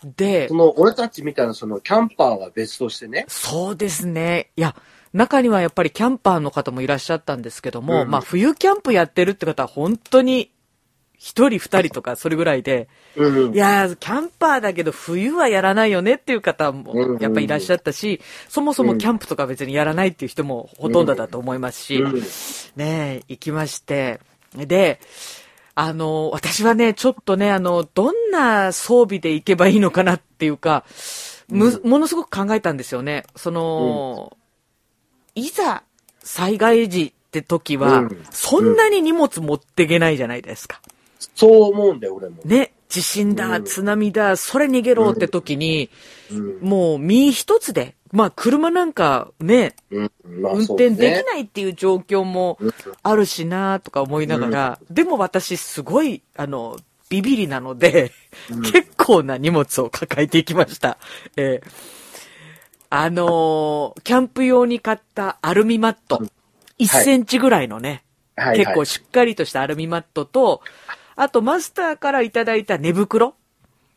[0.05, 3.27] でそ、の、俺たちみたいな、その、キャンパーは別としてね。
[3.29, 4.51] そうですね。
[4.57, 4.75] いや、
[5.13, 10.53] 中にはやっぱりキャンパーの方もいらっしゃったんですけども、うんまあ冬キャンプやってるって方は本当に
[11.19, 22.15] 一人二人とかそれぐらいで、うんいやー、キャンパーだけど冬はやらないよねっていう方もうんやっぱりいらっしゃったし、そもそもキャンプとか別にやらないっていう人もほとんどだと思いますし、うん。
[22.77, 24.21] ねえ、行きまして。
[24.57, 25.01] で、
[25.83, 30.85] あの、私はね、ちょっとね、あの、どんな装備で行けばいいのかなっていうか、
[31.49, 33.25] む、ものすごく考えたんですよね。
[33.35, 34.37] その、
[35.35, 35.83] いざ
[36.23, 40.83] 災害時って時は、うんそんなに荷物持っていけないじゃないですか。
[41.35, 42.43] そう思うんだよ、俺も。
[42.45, 43.65] ね、地震だ、うん。
[43.65, 45.91] 津波だ、それ逃げろって時に、
[46.31, 46.59] うん。
[46.61, 50.11] もう身一つで、まあ車なんかね、うん。
[50.41, 52.73] まあ運転できねないっていう状況もうん。
[53.03, 56.79] あるしなとか思いながら、でも私すごい、あの、
[57.09, 58.13] ビビりなので、
[58.51, 58.63] うん。
[58.63, 60.99] 結構な荷物を抱えていきました。
[61.37, 62.01] えー
[62.93, 66.31] あのーキャンプ用に買ったアルミマット、うん。
[66.81, 68.03] 1センチぐらいのね、
[68.35, 68.49] はい。
[68.49, 68.59] はい。
[68.59, 70.63] 結構しっかりとしたアルミマットと、
[71.21, 73.35] あとマスターからいただいた寝袋。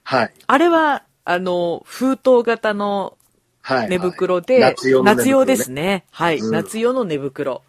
[0.03, 0.33] はい。
[0.45, 3.17] あれは、あの、封筒型の
[3.61, 3.89] はい。
[3.89, 6.03] 寝袋で、夏用の寝袋ねですね。
[6.11, 7.61] はい、うん夏用の寝袋。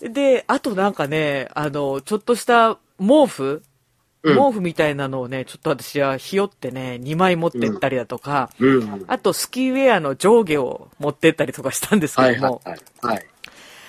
[0.00, 3.62] で、あとなんかね、あの、ちょっとした毛布、
[4.22, 9.04] うん毛布みたいなのをね、ちょっと私はひよってね、2枚持ってったりだとか、うん。
[9.08, 13.14] あとスキーウェアの上下を持ってったりとかしたんですけはいども、はいはい。
[13.16, 13.26] はい。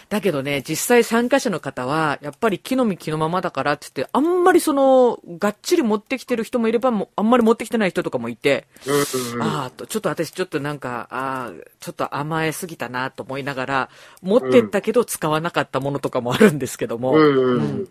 [0.10, 9.44] だけどね、実際参加者の方は、やっぱり木の実木のままだからって言って、あんまりその、がっちり持ってきてる人もいれば、あんまり持ってきてない人とかもいて、うん。
[9.44, 13.90] ああ、と、ちょっと私ちょっとなんか、ああ、ちょっと甘えすぎたなと思いながら、
[14.22, 17.14] 持ってったけど使わなかったものとかもあるんですけども。
[17.14, 17.88] うん。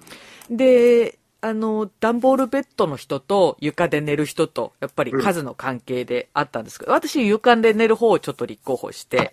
[0.57, 9.33] で、あの、段ボールベッドの人と床で寝る人と、やっぱり数の関係であったんですけど、私床で寝る方をちょっと立候補して、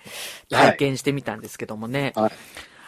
[0.49, 2.13] 体験してみたんですけどもね。
[2.15, 2.31] はい。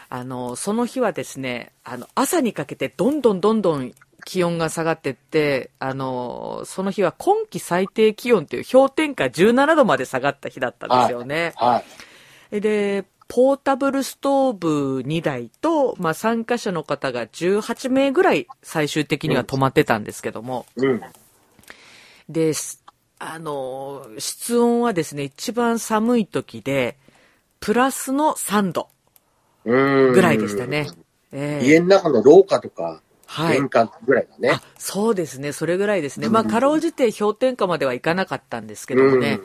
[0.08, 3.92] あの、その日はですね、あの、朝にかけてどんどんどんどん
[4.24, 11.54] 気温が下がってって、あの、その日は今季最低気温っていう氷点下17度まで下がった日だったんですよね。
[11.56, 11.82] は
[12.52, 12.60] い。
[12.60, 20.66] で、ポータブルストーブ2台と、まあ、参加者の方が18名ぐらい最終的には泊まってたんですけども。
[20.76, 21.00] うん。
[22.28, 22.84] で、す
[23.18, 26.96] あの、室温はですね、一番寒い時で、
[27.60, 28.95] プラスの3度うん。
[29.66, 30.88] ぐらいでしたね。。
[31.32, 33.56] ええ家の中の廊下とか、はい。
[33.56, 34.62] 玄関ぐらいだねあ。
[34.78, 36.28] そうですね、それぐらいですね。
[36.28, 39.40] まあ、かろうじて氷点下まではいかなかったんですけどもね、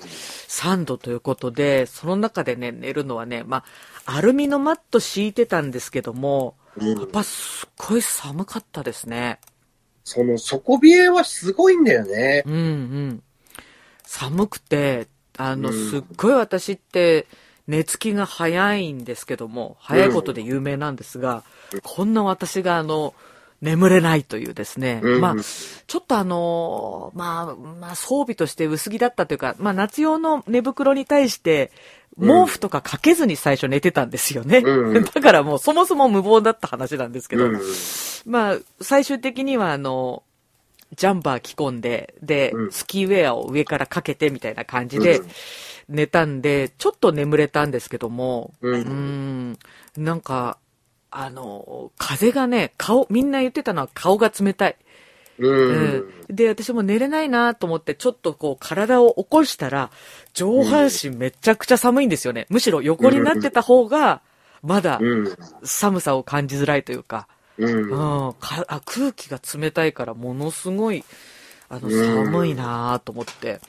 [0.47, 3.63] 3度ということで、その中でね、寝るのはね、ま
[4.05, 9.39] あ、アルミのマット敷いてたんですけども、うんやっぱすっごい寒かったですね。
[10.05, 12.43] その底冷えはすごいんだよね。
[12.45, 13.23] うんうん。
[14.03, 15.07] 寒くて、
[15.37, 17.27] あの、うんすっごい私って、
[17.67, 21.43] 寝つきが早いんですけども、早いことで有名なんですが、
[21.83, 23.13] こんな私があの、
[23.61, 25.21] 眠れないというですね、うん。
[25.21, 31.71] まあ、ちょっとあの、まあ、まあ、装備として薄着だったというか、まあ、夏用の寝袋に対して、
[32.19, 34.57] 毛布とかかけずに最初寝てたんですよね。
[34.57, 35.03] うん。
[35.13, 37.61] だからもうそもそも無謀だった話なんですけど、うん。
[38.25, 40.23] まあ、最終的には、あの、
[40.97, 42.71] ジャンバー着込んで、で、うん。
[42.71, 45.27] スキーウェアを上からかけてみたいな感じでうん
[45.91, 49.59] 寝たんで、ちょっと眠れたんですけども、うんーん、
[49.97, 50.57] なんか、
[51.11, 54.77] あの、風がね、顔、みんな言ってたのは顔が冷たい。
[55.39, 55.47] う。
[55.47, 59.91] うんで、私も寝れないなと思って、ちょっとこう体を起こしたら、
[60.33, 62.47] 上半身めちゃくちゃ寒いんですよね。
[62.49, 64.21] むしろ横になってた方が、
[64.63, 65.27] まだうん。
[65.63, 67.27] 寒さを感じづらいというか、
[67.57, 68.27] うん。
[68.27, 71.03] うん、かあ空気が冷たいからものすごい
[71.71, 73.59] あのうん寒いなと思って、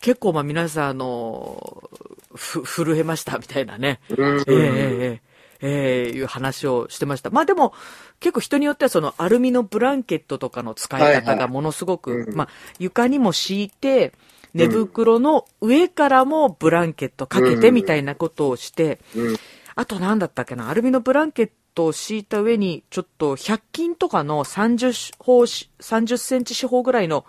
[0.00, 1.90] 結構まあ皆さんあの
[2.34, 4.38] ふ震えましたみたいなね、うん。
[4.40, 5.20] ええええ
[5.62, 7.30] ええいう話をしてました。
[7.30, 7.74] まあでも
[8.18, 14.12] 結構人によってはそのアルミのブランケットとかの使い方がものすごく、はいはいうんまあ床にも敷いて
[14.54, 19.36] 寝袋の上からもブランケットかけてみたいなことをして、うん。
[19.76, 27.24] あと何だったっけな、アルミのブランケットを敷いた上に、ちょっと100均とかの30方し、30センチ四方ぐらいの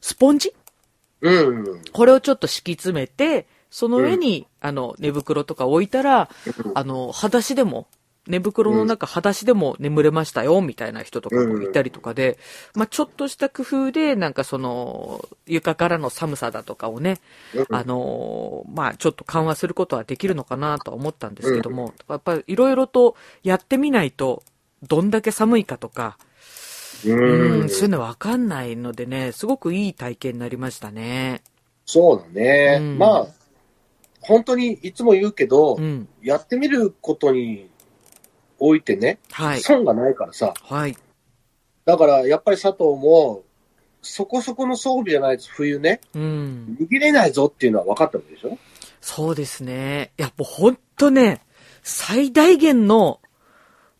[0.00, 0.59] スポンジうん。
[1.92, 6.28] これをちょっと敷き詰めて、その上に、あの、寝袋とか置いたら、
[6.74, 7.86] あの、裸足でも、
[8.26, 12.38] 寝袋の中裸足でも眠れましたよ、みたいな人とかもいたりとかで、
[12.74, 17.18] まあちょっとした工夫で、なんかその、床からの寒さだとかをね、
[17.70, 24.42] あのーまあちょっと緩和することはできるのかなとは思ったんですけども、やっぱりいろいろとやってみないと、
[24.82, 26.18] どんだけ寒いかとか、
[27.04, 27.68] ううん、ん。
[27.68, 31.42] そういうのわかんないのでね、すごくいい体験になりましたね。
[31.86, 32.78] そうだね。
[32.80, 33.26] うんまあ、
[34.20, 36.08] 本当にいつも言うけど、うん。
[36.22, 37.68] やってみることに
[38.58, 39.60] おいてね、はい。
[39.60, 40.54] 損がないからさ。
[40.62, 40.96] はい。
[41.86, 43.42] だから、やっぱり佐藤も、
[44.02, 46.76] そこそこの装備じゃないと冬ね、うん。
[46.80, 48.58] 逃げれないぞっていうのは分かったわけでしょ？
[49.00, 50.12] そうですね。
[50.18, 51.40] いや、もうほんとね、
[51.82, 53.20] 最大限の、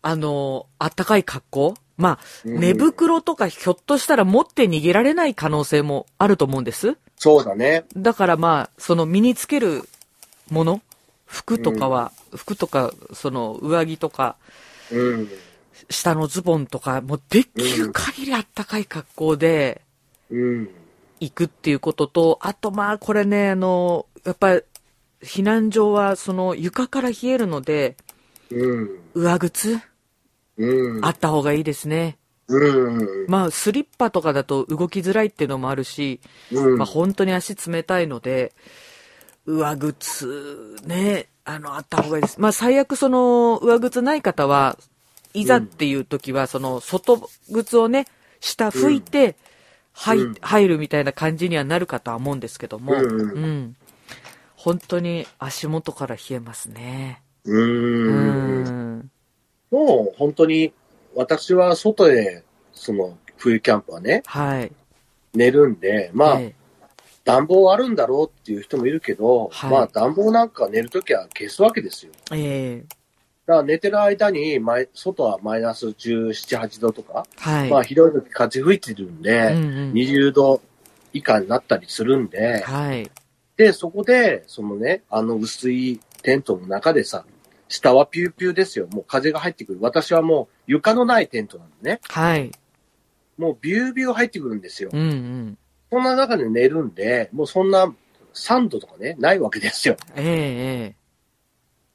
[0.03, 6.97] あの、あったかい格好まあ、うん寝袋とかひょっとしたら持って逃げられない可能性もあると思うんです。
[7.17, 7.85] そうだね。
[7.95, 9.87] だからまあ、その身につける
[10.49, 10.81] もの
[11.25, 14.35] 服とかは、服とか、その上着とか、
[14.91, 15.29] うん。
[15.89, 19.81] 下のズボンとか、もうできる限りあったかい格好で
[20.29, 20.69] うん。
[21.19, 24.61] 行くっていうことと、あとまあこれね、あの、やっぱり
[25.21, 27.95] 避難所はその床から冷えるので、
[28.49, 28.89] うん。
[29.13, 29.79] 上靴
[30.61, 31.05] うん。
[31.05, 32.17] あった方がいいですね。
[32.47, 33.27] うん。
[33.27, 36.19] まあスリッパとかだと動きづらいっていうのもあるし、
[36.51, 36.77] うん。
[36.77, 38.53] まあ本当に足冷たいので、
[39.45, 42.39] 上靴ね、あの、あった方がいいです。
[42.39, 44.77] まあ最悪その上靴ない方は、
[45.33, 48.05] いざっていう時は、その外靴をね、
[48.39, 49.35] 下拭いて、
[49.93, 53.75] 入うん入るみたいな感じにはなるかとは思うんですけども、うんうん。
[54.55, 57.21] 本当に足元から冷えますね。
[57.45, 57.51] う。
[57.51, 59.11] うんん。
[59.71, 60.73] もう本当に、
[61.15, 64.71] 私は外で、その、冬キャンプはね、はい。
[65.33, 66.53] 寝るんで、まあ、え
[67.23, 72.11] 暖房あるんだろうっていう人もいるけど、はいまあ暖房なんか寝るときは消すわけですよ。
[72.33, 72.85] ええ
[73.45, 74.59] だから寝てる間に
[74.93, 77.69] 外はマイナス17、8度とか、えはい。
[77.69, 80.61] まあ広い時風吹いてるんで、うんうん20度
[81.13, 83.09] 以下になったりするんで、はい。
[83.57, 87.25] で、そこで、そのね、あの薄いテントの中でさ、
[87.71, 88.87] 下はピューピューですよ。
[88.91, 89.79] もう風が入ってくる。
[89.81, 92.01] 私はもう床のないテントなんでね。
[92.09, 92.51] はい。
[93.37, 94.89] もうビュービュー入ってくるんですよ。
[94.91, 95.57] うんうん。
[95.89, 97.93] そんな中で寝るんで、もうそんな
[98.33, 99.95] 3度とかね、ないわけですよ。
[100.15, 100.95] えええ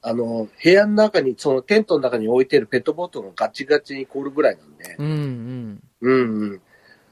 [0.00, 4.96] あの、部屋の中に、そのテントの中に置いてるペットボトルがガチガチに凍るぐらいなんでえ。
[4.98, 5.82] うんうん。
[6.00, 6.52] うんうん。
[6.54, 6.64] だか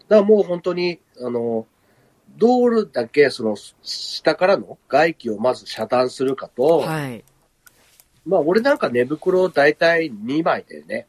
[0.08, 1.66] らもう本当に、あの、
[2.38, 7.24] どれだけその下からの外気をまず遮断するかと、はい。
[8.26, 11.06] まあ、俺なんか寝袋だいたい2枚でね。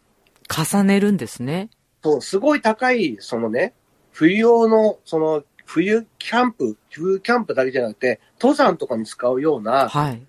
[0.49, 1.69] 重ねるんですね。
[2.03, 3.73] そう、すごい高い、そのね、
[4.11, 10.21] 冬用の、その、冬キャンプ、冬キャンプだけじゃなくて、登山とかに使うような、はい。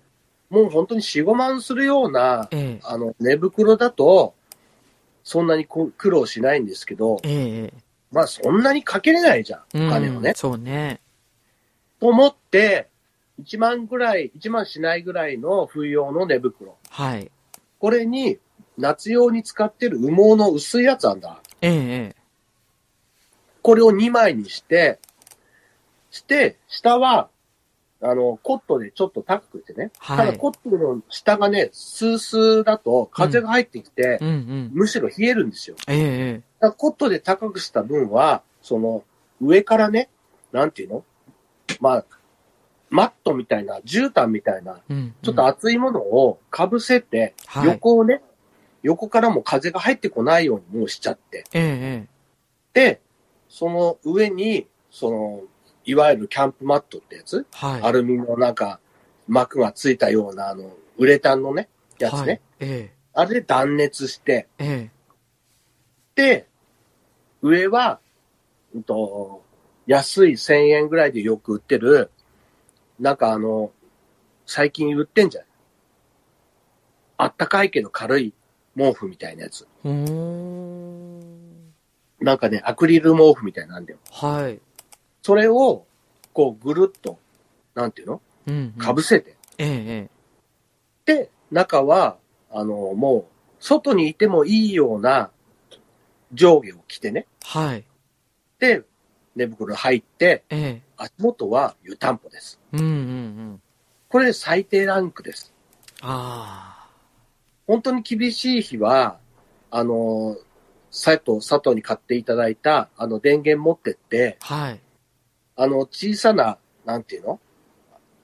[0.49, 4.33] もう本当に4、5万するような、ええあの、寝袋だと、
[5.23, 7.73] そんなにこ苦労しないんですけど、えええ
[8.11, 10.35] まあそんなにかけれないじゃん、えお金をねうん。
[10.35, 11.01] そうね。
[11.99, 12.87] と思って、
[13.43, 16.77] 1万ぐらい、1万しないぐらいの冬用の寝袋。
[16.89, 17.31] はい。
[17.79, 18.39] これに、
[18.77, 21.41] 夏用に使ってる羽毛の薄いやつあんだ。
[21.61, 22.15] ええええ
[23.63, 24.99] これを2枚にして、
[26.09, 27.29] して、下は、
[28.01, 29.91] あの、コットでちょっと高くてね。
[29.97, 34.71] はいただコットの下がね、スースーだと風が入ってきて、うんうん。
[34.73, 35.75] むしろ冷えるんですよ。
[35.87, 39.03] えええだからコットで高くした分は、その、
[39.41, 40.09] 上からね、
[40.51, 41.03] なんていうの？
[41.81, 42.05] まあ、
[42.89, 45.15] マットみたいな、絨毯みたいな、えうん。
[45.21, 48.21] ちょっと厚いものをかぶせて、はい横をね、
[48.83, 51.43] 横からも風が入ってこないようにもうしちゃって。
[51.53, 52.07] えええ
[52.73, 53.01] で、
[53.49, 55.41] その上に、その、
[55.83, 57.81] いわゆるキャンプマットってやつ、えはい。
[57.81, 58.79] アルミのなんか、
[59.27, 61.69] 膜がついたような、あの、ウレタンのね、
[61.99, 62.17] やつね。
[62.19, 62.41] はい。
[62.59, 64.97] えあれで断熱して、ええ
[66.13, 66.47] で、
[67.41, 67.99] 上は、
[68.75, 69.43] うんと、
[69.87, 72.11] 安い1000円ぐらいでよく売ってる、
[72.99, 73.71] なんかあの、
[74.45, 75.45] 最近売ってんじゃん。
[77.17, 78.33] あったかいけど軽い
[78.77, 79.67] 毛布みたいなやつ。
[79.83, 81.73] えうーん。
[82.19, 83.99] なんかね、アクリル毛布みたいなんだよ。
[84.11, 84.59] はい。
[85.21, 85.85] それを、
[86.33, 87.19] こうぐるっと、
[87.73, 88.21] なんていうの？
[88.47, 88.71] うんうん。
[88.73, 89.35] かぶせて。
[89.57, 90.09] えええ
[91.05, 92.17] で、中は、
[92.51, 93.25] あの、もう、
[93.59, 95.31] 外にいてもいいような
[96.33, 97.27] 上下を着てね。
[97.55, 97.85] えはい。
[98.59, 98.83] で、
[99.37, 102.59] 寝袋入って、ええ足元は湯たんぽです。
[102.73, 103.61] うんうんうん。
[104.09, 105.53] これ最低ランクです。
[106.01, 106.89] あ
[107.67, 109.19] 本当に厳しい日は、
[109.69, 110.37] あの、
[110.89, 114.55] 佐藤、佐藤に買っていただいた、あの、電源持ってって、あ。
[114.55, 114.81] はい。
[115.55, 117.39] あの、小さな、なんていうの？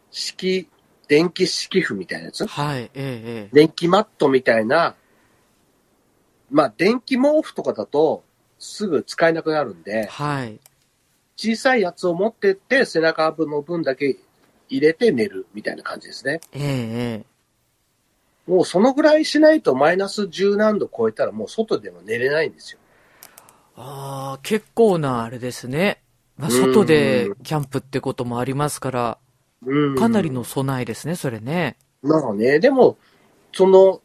[0.09, 0.69] 式、
[1.07, 2.47] 電気式譜みたいなやつ？
[2.47, 2.83] はい。
[2.83, 4.95] えええ電気マットみたいな、
[6.49, 8.23] まあ、電気毛布とかだと、
[8.59, 10.59] すぐ使えなくなるんえで、はい。
[11.35, 14.17] 小さいやつを持ってって、背中部の分だけ
[14.69, 16.41] 入れて寝るみたいな感じですね。
[16.53, 17.33] えええ
[18.45, 22.79] もうそのぐらいしないとマイナス10何度超えたらもう外では寝れないんですよ。
[23.75, 26.01] ああ、結構なあれですね。
[26.37, 29.17] まあ、うん外でキャンプってこともありますから、
[29.65, 29.95] うん。
[29.95, 31.77] かなりの備えですね、それね。
[32.01, 32.97] なんかね、でも、
[33.53, 34.01] その、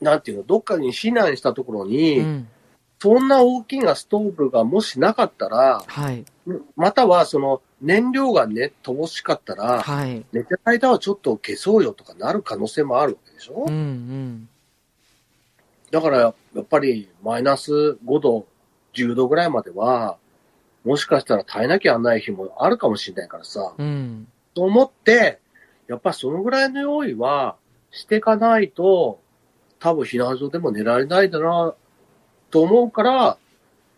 [0.00, 2.48] なんていうの、どっかに避難したところに、うん。
[3.04, 6.24] そんな大きなストーブがもしなかったら、はい。
[6.74, 10.24] またはその燃料がね、乏しかったら、はい。
[10.32, 14.48] 寝てる間はちょっと消そうよとかなる可能性もあるわけでしょ、うんうん。
[15.90, 18.46] だから、やっぱりマイナス5度、
[18.94, 20.16] 10度ぐらいまでは、
[20.82, 24.26] もしかしたら耐えなきゃならない日もあるかもしれないからさ、うん。
[24.54, 25.40] と思って、
[25.88, 27.56] やっぱそのぐらいの用意は
[27.90, 29.20] していかないと、
[29.78, 31.74] 多分避難所でも寝られないだな、
[32.54, 33.36] と思うから、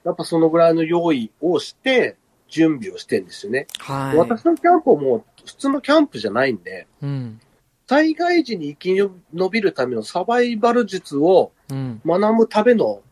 [0.02, 2.16] やっぱそのぐらいの用意をして、
[2.48, 3.66] 準備をしてんですよね。
[3.80, 4.16] はい。
[4.16, 7.38] 私のキャンプはもう普通のキャンプじゃないんで、うん。
[7.86, 9.10] 災害時に生き延
[9.52, 12.00] びるためのサバイバル術をうん。
[12.06, 13.02] 学ぶための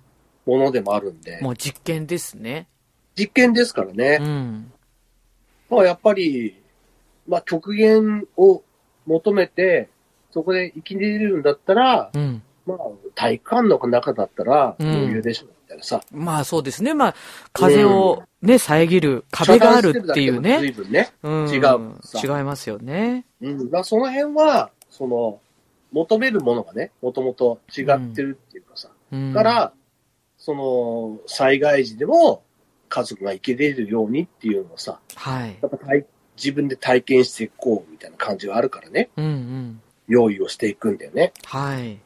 [0.47, 2.67] ものでもあるんで、もう実験ですね。
[3.15, 4.19] 実験ですからね。
[4.23, 4.73] うん。
[5.69, 6.59] まあやっぱり、
[7.29, 8.63] まあ極限を
[9.05, 9.91] 求めて、
[10.31, 12.43] そこで生きれるんだったら、うん。
[12.67, 12.79] まあ
[13.15, 16.01] 体育館の中だったらうん余裕でしょ、みたいなさ。
[16.13, 16.95] まあそうですね。
[16.95, 17.15] まあ、
[17.53, 20.59] 風をね、遮る壁があるっていうね。
[20.61, 21.13] 随分ね。
[21.23, 21.49] うん。
[21.49, 21.63] 違う
[22.03, 23.25] さ違いますよね。
[23.41, 23.71] うん。
[23.71, 25.41] まあその辺は、その、
[25.93, 28.91] 求めるものがね、もともと違ってるっていうかさ。
[29.13, 29.33] うん。
[29.33, 29.73] から、
[30.37, 32.43] その、災害時でも
[32.89, 35.57] 家族が生きれるようにっていうのをさ、はい。
[35.63, 36.05] やっぱ体
[36.37, 39.81] 自分で体験していこうみたいな感じがあるからね、うんうん。
[40.09, 41.33] 用意をしていくんだよね。
[41.45, 41.99] はい。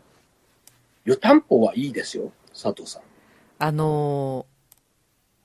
[1.08, 3.02] 湯たんぽはいいですよ、佐藤さん。
[3.58, 4.44] あの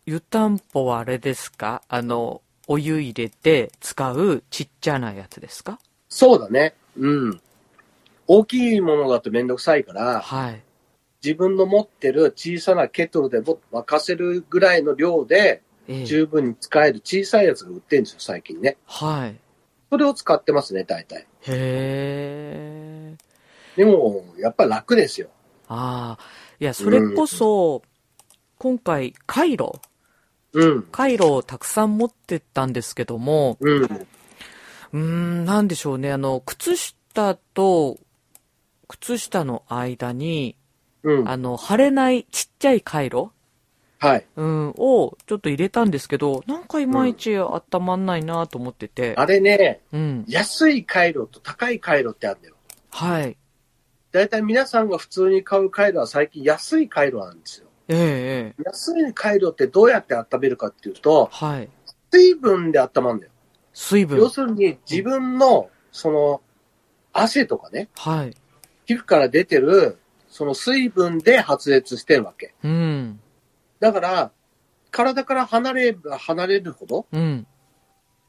[0.05, 1.81] ー、湯たんぽはあれですか？
[1.87, 5.79] あの、お湯入れて使うちっちゃなやつですか？
[6.09, 6.75] そうだね。
[6.97, 7.41] うん。
[8.27, 10.61] 大きいものだとめんどくさいから、はい。
[11.23, 18.75] 自分の持ってる小さなケトルでも沸かせるぐらいの量でええ十分に使える小さいやつが売ってるんですよ、最近ね。
[18.85, 19.37] はい。
[19.89, 21.21] それを使ってますね、大体。
[21.21, 23.15] へえ。
[23.77, 25.29] でも、やっぱ楽ですよ。
[25.67, 26.23] ああ。
[26.59, 27.83] いや、それこそ、
[28.57, 29.81] 今回、カイロ。
[30.53, 30.83] うん。
[30.83, 33.83] カイロをたくさん持ってったんですけども、うん。
[33.83, 36.11] うーん、なんでしょうね。
[36.11, 37.97] あの、靴下と
[38.87, 40.55] 靴下の間に、
[41.03, 41.29] うん。
[41.29, 43.29] あの、貼れないちっちゃい回路
[43.99, 44.25] はい。
[44.35, 49.15] うん、をちょっと入れたんですけど、なんかいまいち温まんないなと思ってて。
[49.17, 50.25] あれね、うん。
[50.27, 52.55] 安い回路と高い回路ってあるんだよ。
[52.91, 53.37] はい。
[54.13, 57.67] だいたい皆さんが普通に買う回路は最近安い回路なんですよ。
[57.87, 61.69] ええええ安い回路ってどうやって温めるかっていうと、はい。
[62.11, 63.31] 水分で温まるんだよ。
[63.73, 64.29] 水分要。
[64.29, 66.41] するに自分の、その、
[67.11, 68.37] 汗とかね、はい。
[68.85, 69.97] 皮膚から出てる、
[70.29, 72.53] その水分で発熱してるわけ。
[72.63, 73.19] うん。
[73.79, 74.31] だから、
[74.91, 77.47] 体から離れれば離れるほど、うん。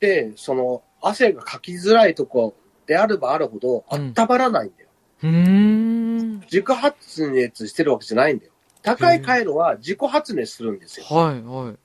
[0.01, 2.57] で、その、汗がかきづらいとこ
[2.87, 4.84] であればあるほど、うん温まらないんだよ。
[4.84, 6.41] うーん。
[6.41, 8.53] 自己発熱してるわけじゃないんだよ。
[8.83, 11.07] 高い回路は自己発熱するんですよ。
[11.07, 11.77] はい、はい。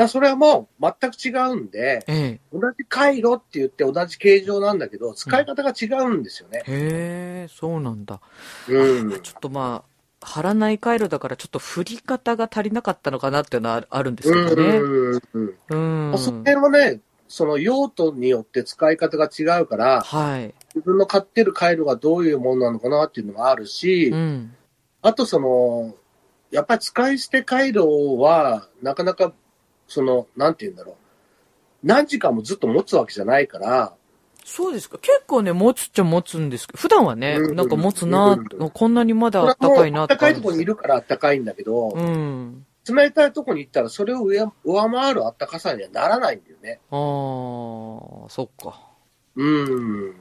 [0.00, 6.62] らそれはもう全く違うんで、ええ同じ回路って言って同じ形状なんだけど、使い方が違うんですよね。
[6.66, 8.20] へえ、そうなんだ。
[8.68, 9.20] うん。
[9.20, 14.78] ちょっとまあ、貼らない回路だからちょっと振り方が足りなかったのかなっていうのはあるんですけどね。
[14.78, 16.18] うんうんうん。
[16.18, 20.54] その辺はね、その用途によって使い方が違うから、はい。
[20.74, 24.54] 自分の買ってる回路がどういうものなのかなっていうのがあるし、うん。
[25.02, 25.94] あとその、
[26.50, 29.32] やっぱり使い捨て回路は、なかなか、
[29.88, 30.94] その、なんて言うんだろう。
[31.82, 33.94] 何時間もずっと持つわけじゃないから、
[34.44, 34.98] そうですか。
[34.98, 42.66] 結構ね、持つっちゃ持つんですけど、普段はね、うんなんか持つな、うんこんなにまだあったかいなはもう暖かいところにいるから暖かいんだけど、うん。
[42.88, 46.80] 冷たいところに行ったらそれを上上回る暖かさにはならないんだよね。
[46.90, 46.96] あ
[48.26, 48.80] あ、そっか。
[49.36, 50.14] うん。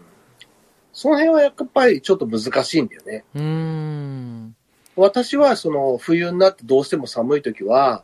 [1.00, 3.24] その辺はやっぱりちょっと難しいんだよね。
[3.34, 4.56] うーん。
[4.97, 8.04] 私はその冬になってどうしても寒い時は、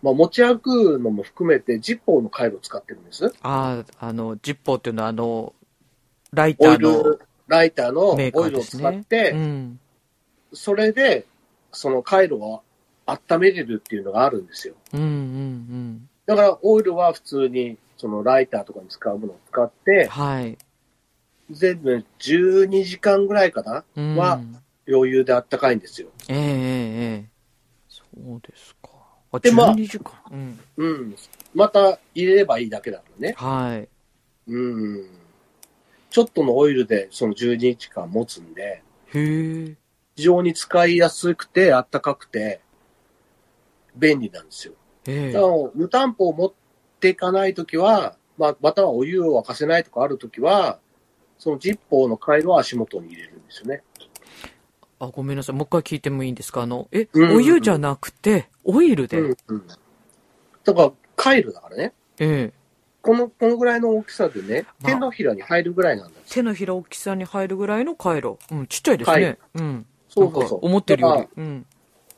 [0.00, 3.34] まあ、持ち歩くのも含めてジッポーの回路を使ってるんです。
[3.42, 5.54] ああ、あの、ジッポーっていうのは、あの、
[6.32, 8.62] ライタオイーのル、ライターのオイルを。
[8.62, 9.80] 使って、うん。
[10.52, 11.26] それで
[11.72, 12.62] その回路を
[13.06, 14.74] 温めれるっていうのがあるんですよ。
[14.92, 19.84] うんうんだからオイルは普通にそのライターとかに使うものを使っうん。
[19.84, 20.56] て、はい。
[21.50, 23.84] 全部12時間ぐらいかな？
[23.96, 24.40] うん、は
[24.88, 26.08] 余裕であったかいんですよ。
[26.28, 27.30] ええええええ
[27.88, 28.90] そうですか。
[29.32, 30.12] あ、でまあ12時間。
[30.30, 30.60] うん。
[30.76, 31.16] うん。
[31.54, 33.34] また入れればいいだけだからね。
[33.36, 33.88] はい。
[34.48, 35.08] うん。
[36.10, 38.82] ちょっとのオイルでその12日間持つんで、
[39.14, 39.76] へえ。
[40.16, 42.60] 非常に使いやすくて、あったかくて、
[43.94, 44.72] 便利なんですよ。
[45.06, 46.52] ええだから、湯たんぽを持っ
[47.00, 50.78] ていかないときは、まあ、またはお湯を沸かせないとかあるときは、
[51.38, 53.82] そのジッポーの回路を足元に入れるんですよね。
[54.98, 55.56] あ、ごめんなさい。
[55.56, 56.62] もう一回聞いてもいいんですか？
[56.62, 59.20] あの、え、うんお湯じゃなくて、オイルで？
[59.20, 59.66] うん、うん。
[59.66, 59.76] だ
[60.74, 61.92] から、回路だからね。
[62.18, 62.66] ええ
[63.02, 66.20] この、このぐらいの大きさでね、まあ手のひらに入るぐらいなんだ。
[66.28, 68.38] 手のひら大きさに入るぐらいの回路。
[68.50, 69.24] うん、ちっちゃいですね。
[69.24, 69.86] はいうん。
[70.08, 70.58] そうそうそう。
[70.62, 71.42] 思ってるより。
[71.42, 71.66] うん。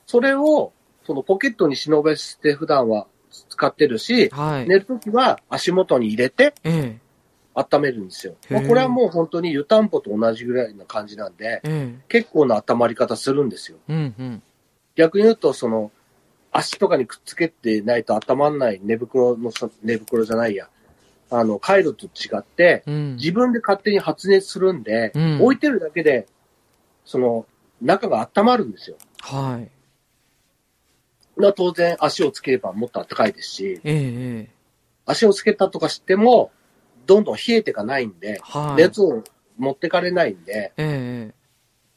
[0.07, 0.73] それを、
[1.05, 3.07] そのポケットに忍ばせて普段は
[3.51, 4.69] 使ってるし、はい。
[4.69, 6.99] 寝るときは足元に入れてえ
[7.59, 8.37] 温めるんですよ。
[8.51, 13.79] まあこれはもう本当に湯たんぽと同じぐらいな感じなんでえ、え結構な温まり方するんですよ。
[13.89, 14.43] えうんうん。
[14.95, 15.91] 逆に言うと、その、
[16.53, 20.69] 足とかにくっつけてないと温まんない寝袋のさ、寝袋じゃないや。
[21.31, 23.17] あの、回路と違って、うん。
[23.17, 26.27] 自分で勝手に発熱するんで、うん置いてるだけで、
[27.05, 27.47] その、
[27.83, 28.97] 中が温まるんですよ。
[29.21, 29.71] はい。
[31.41, 34.59] な当然足をつければもっと暖かいですし、ええええ
[35.07, 36.51] 足をつけたとかしても、
[37.09, 38.83] どんどん冷えていかないんで、はい。
[38.83, 39.25] 熱を
[39.57, 41.35] 持ってかれないんで、えええ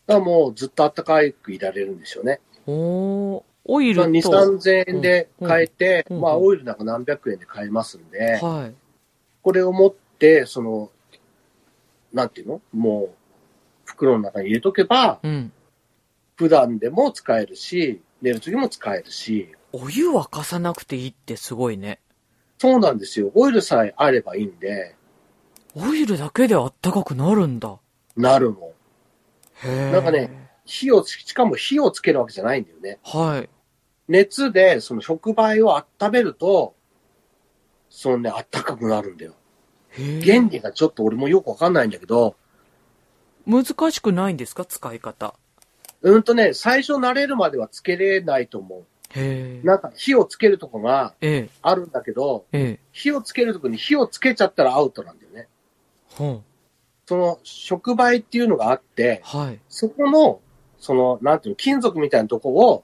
[0.08, 2.40] だからもうずっと暖かくいられるんですよね。
[2.56, 4.30] えおーオイル2、と。
[4.32, 8.76] 3000円で買えて、うんうんまあオイルなんか何百円で買えますんで、はい。
[9.44, 10.90] これを持って、その、
[12.14, 12.62] なんていうの？
[12.74, 13.16] もう、
[13.84, 15.52] 袋の中に入れとけば、うん。
[16.38, 22.00] 普段でも使えるし、寝るときも使えるし、お湯沸かさなくていいってすごいね。
[22.58, 23.32] そうなんですよ。
[23.36, 24.96] オイルさえあればいいんで、
[25.76, 27.78] オイルだけであったかくなるんだ。
[28.16, 28.72] なるの。
[29.64, 29.92] へえ。
[29.92, 30.50] なんかね。
[30.66, 33.00] 火をつ、しかも火をつけるわけじゃないんだよね。
[33.04, 33.50] はい。
[34.08, 36.76] 熱でその触媒を温めると、
[37.90, 39.34] そのね、暖かくなるんだよ。
[39.94, 42.36] 原理がちょっと俺もよくわかんないんだけど、
[43.46, 44.64] 難しくないんですか？
[44.66, 45.36] 使い方。
[46.02, 49.66] うんとね、最初慣れるまではつけれないと思う。。
[49.66, 51.50] なんか火をつけるとこがええ。
[51.62, 52.80] あるんだけど、ええ。
[52.94, 55.50] 火をつけるとこに火をつけちゃったらアウトなんだよね。
[56.18, 56.44] そ
[57.18, 59.60] の触媒っていうのがあって、はい。
[59.70, 60.40] そこの、
[60.80, 62.84] その、なんていうの、金属みたいなとこを、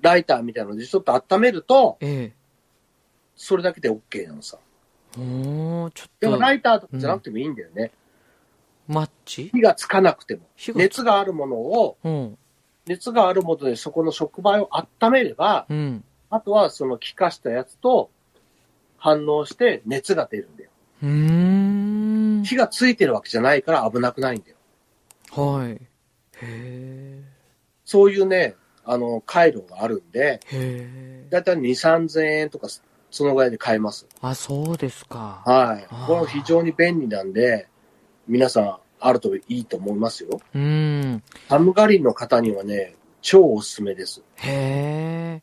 [0.00, 2.32] ライターみたいなのでちょっと温めると、ええ。
[3.36, 4.58] それだけで OK なのさ。
[5.14, 6.02] ちょっと。
[6.20, 7.90] でもライターとかじゃなくてもいいんだよね。
[8.86, 9.50] マッチ？
[9.52, 10.42] 火がつかなくても。
[10.74, 12.38] 熱があるものを、うん。
[12.86, 16.04] 熱があるものでそこの触媒を温めれば、うん。
[16.30, 18.10] あとはその気化したやつと
[18.96, 20.70] 反応して熱が出るんだよ。
[21.02, 21.59] うーん。
[22.42, 24.56] 火がついてるわけじゃないから危なくないんだよ。
[25.32, 25.72] はい。
[25.72, 25.78] へ
[26.42, 27.22] え。
[27.84, 31.26] そういうね、あの、回路があるんで、へえ。
[31.30, 32.68] だいたい2、3000円とか、
[33.10, 34.06] そのぐらいで買えます。
[34.20, 35.42] あ、そうですか。
[35.44, 35.86] はい。
[36.06, 37.68] これ非常に便利なんで、
[38.26, 40.40] 皆さんあるといいと思いますよ。
[40.54, 41.22] うーん。
[41.48, 44.22] 寒がりの方にはね、超おすすめです。
[44.36, 45.42] へ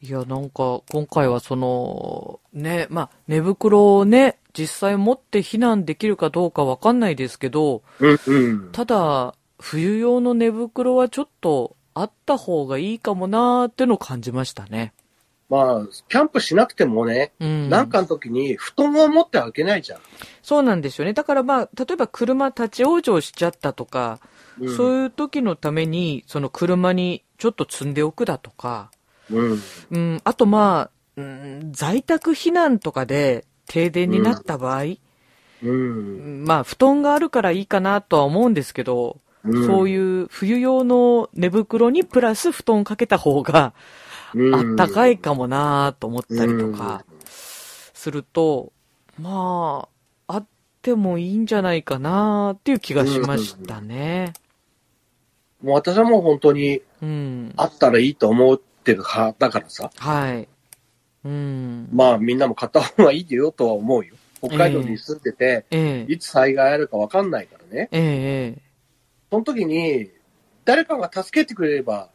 [0.00, 8.72] いや、なんか、今回はその、ね、まあ、寝袋をね、実際持って避難できるかどうかわかんないですけど、うんうん。
[8.72, 14.92] ただ、冬用の寝袋はちょっとあった方がいいかもなーってのを感じましたね。
[15.48, 17.68] まあ、キャンプしなくてもね、うん。
[17.68, 20.00] なんかの時に布団を持って開けないじゃん。
[20.42, 21.12] そうなんですよね。
[21.12, 24.20] だからまあ、例えば車立ち往生しちゃったとか、
[24.60, 28.90] うん、そういう時のために、その車にちょっと積んでおくだとか、
[29.30, 29.62] うん。
[29.90, 34.96] うん、あとまあ、うん、在宅避難とかで停電になった場合、
[35.62, 36.44] うん。
[36.46, 43.72] まあ、布団があるからいいかなとは思うんですけど、そうういう冬用の寝袋にプラス布団かけた方が
[44.36, 48.72] ん、あったかいかかもなと思ったりとかすると、
[49.18, 49.88] ま
[50.26, 50.46] あ、あっ
[50.82, 54.32] てもいいんじゃないかなっていう気がしましたね。
[55.62, 57.52] もう私はもう本当にうん。
[57.56, 59.90] あったらいいと思ってる派だからさ。
[59.94, 60.48] はい。
[61.24, 61.88] うん。
[61.92, 64.14] まあみんなも買った方がいいよとは思うよ。
[64.40, 66.12] 北海道に住んでて、ええ。
[66.12, 67.88] いつ災害あるかわかんないからね。
[67.92, 68.62] ええ、ええ。
[69.30, 70.10] その時に、
[70.64, 72.08] 誰かが助けてくれれば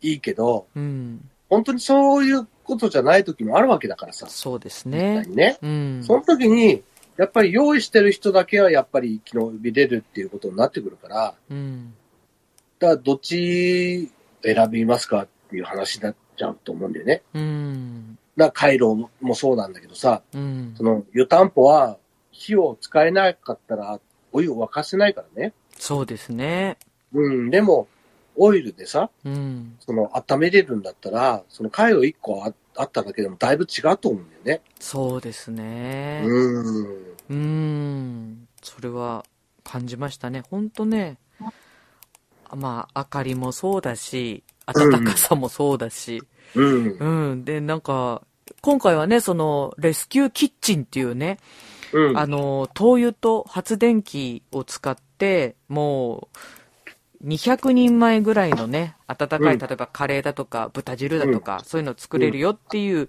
[0.00, 1.28] いいけど、うん。
[1.48, 4.26] 本当にそういうことじゃない時もあるわけだからさ。
[4.28, 5.58] そうです実ねね。
[5.62, 6.02] うん。
[6.02, 6.82] その時に、
[7.16, 11.94] やっぱり用意してる人だけはやっぱり生き延びれるっていうことになってくるから、うん。
[12.78, 14.10] だからどっち
[14.42, 15.22] 選びますか？
[15.22, 17.22] っていう話になっちゃうと思うんだよね。
[17.34, 18.18] うん。
[18.36, 20.82] だから回路もそうなんだけどさ、うんそ。
[20.82, 21.98] の湯たんぽは
[22.30, 24.00] 火を使えなかったら
[24.32, 25.52] お湯を沸かせないからね。
[25.76, 26.78] そうですね。
[27.12, 27.86] うん、でも、
[28.36, 29.76] オイルでさ、うん。
[29.80, 34.62] その温めれるんだったら、その回路1個ああっただけでもだいぶ違うと思うんだよね。
[34.80, 36.22] そうですね。
[36.24, 36.86] うん。
[36.96, 38.48] うーん。
[38.62, 39.26] それは
[39.62, 40.42] 感じましたね。
[40.48, 41.18] ほんとね。
[42.54, 46.22] まあ、明かりもそうだし、暖かさもそうだし。
[46.54, 46.96] うん。
[46.98, 47.44] うん。
[47.44, 48.22] で、なんか、
[48.60, 51.38] 今回はね、その、レスキューキッチンっていうね、
[51.92, 52.18] うん。
[52.18, 56.36] あの、灯油と発電機を使って、もう、
[57.24, 63.08] 200人前ぐらいのね、温かい、うん例えばカレーだとか、豚汁だとか、そういうの作れるよっていう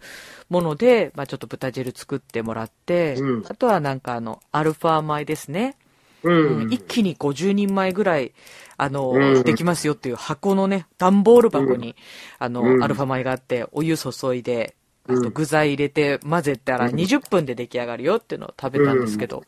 [0.49, 5.75] もので、まあちょっと豚汁作ってもらって、うんあとはなんかあの、アルファ米ですね。
[6.23, 6.71] ううんん。
[6.71, 8.33] 一気に50人前ぐらい、
[8.77, 11.95] あの、うんできますよっていう箱のね、段ボール箱に、
[12.39, 14.75] あの、うんアルファ米があって、お湯注いで、
[15.07, 19.43] あうんと具材入れて混ぜたらうん20分で出来上がるよっていうのを食べたんですけど、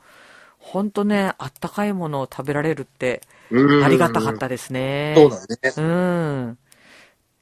[0.59, 3.21] ほんとね、あったかいものを食べられるって、
[3.51, 5.13] うんありがたかったですね。
[5.15, 5.73] そうだね。
[5.78, 6.57] うん。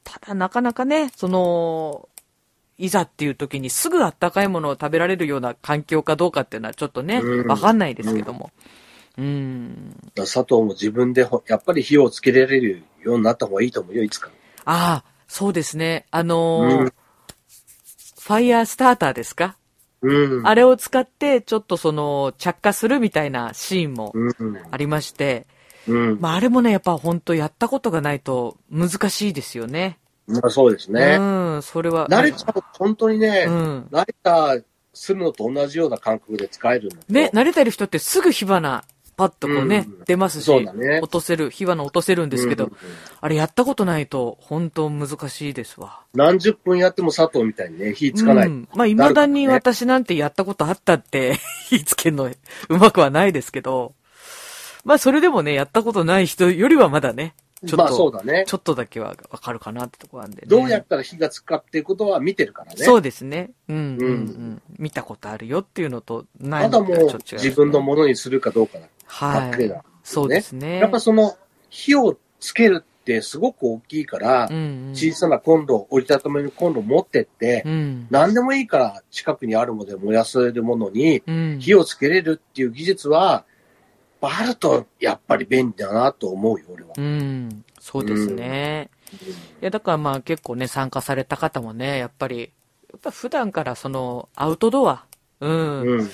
[0.04, 2.08] ただなかなかね、その、
[2.76, 8.50] いざっていう時にすぐあったかいものを食べられるような環境かどうかっていうのはちょっとね、うんわかんないですけども。
[8.54, 8.83] うん。
[10.14, 14.30] 佐藤も自分でほやっぱり火をつけられるようになった方がいいと思うよ、いつか。
[14.64, 16.06] ああ、そうですね。
[16.10, 16.92] あのーうん
[18.24, 19.58] ファイヤースターターですか、
[20.00, 20.46] うん。
[20.46, 24.32] あれを使って、ちょっとその、着火するみたいなシーンもうん。
[24.70, 25.46] ありまして、
[25.86, 26.18] うん。
[26.22, 29.98] まああれもね、やっぱ本当やったことがないと難しいですよね。
[30.26, 31.18] まあそうですね。
[31.20, 31.22] う
[31.58, 32.08] ん、それは。
[32.08, 33.88] 慣れちゃうと本当にね、うん。
[33.92, 34.56] 慣れた
[34.94, 38.84] するのと同じような感覚で使えるんだけどね、慣れてる人ってすぐ火花、
[39.16, 42.72] パッとこうね、うん出ますし、ね落とせる、火花落とせるんですけど、うん
[43.20, 46.00] あれやったことないと本当難しいですわ。
[46.14, 48.48] 何十分やっても佐藤みたいにね、火つかない。
[48.48, 48.68] うん。
[48.74, 51.36] まあ、未だに私なんてやったことあったって、
[51.68, 52.30] 火つけるの
[52.68, 53.94] うまくはないですけど、
[54.84, 57.34] まあ、それでもね、やったことない人よりはまだね、
[57.64, 58.44] ちょっと、まあそうだね。
[58.46, 60.42] ちょっとだけはわかるかなってとこなんでね。
[60.46, 62.84] どうやったら火がつくかっていうことは見てるからね。
[62.84, 63.50] そうですね。
[63.68, 64.12] うん、うん、ううん
[64.54, 64.62] ん。
[64.78, 68.86] 見たことあるよっていうのと、ないのとはちょっと違いますね自分のものにするかどうかだ。
[69.06, 69.84] はいだけだ。
[70.02, 70.78] そうですね。
[70.78, 71.36] やっぱその
[71.70, 78.06] 火をつけるってすごく大きいから、うんうん、小さなコンロ、折りたためのコンロ持ってって、うん。
[78.10, 81.58] 何でもいいから近くにあるもので燃やせるものにうん。
[81.60, 83.44] 火をつけれるっていう技術は、
[84.20, 86.94] あるとやっぱり便利だなと思うよ、俺は。
[86.96, 87.64] うん。
[87.78, 88.90] そうですね。
[89.60, 92.52] いや、だからまあ結構ね、参加された方もね、やっぱり、
[92.90, 95.04] やっぱ普段からその、アウトドア、
[95.40, 95.80] うん。
[95.82, 96.10] うん。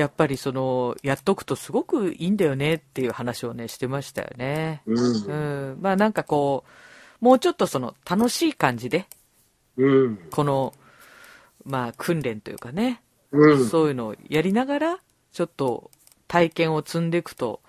[0.00, 4.82] やっぱりその、やっとくとすごくいいんだよねっていう話をね、してましたよね。
[4.86, 4.98] うん。
[4.98, 5.78] うん。
[5.82, 6.64] まあなんかこ
[7.20, 9.06] う、もうちょっとその、楽しい感じで、
[9.76, 10.18] うん。
[10.30, 10.72] この、
[11.66, 13.66] まあ訓練というかね、うん。
[13.66, 14.98] そういうのをやりながら、
[15.32, 15.90] ちょっと
[16.28, 17.60] 体験を積んでいくと、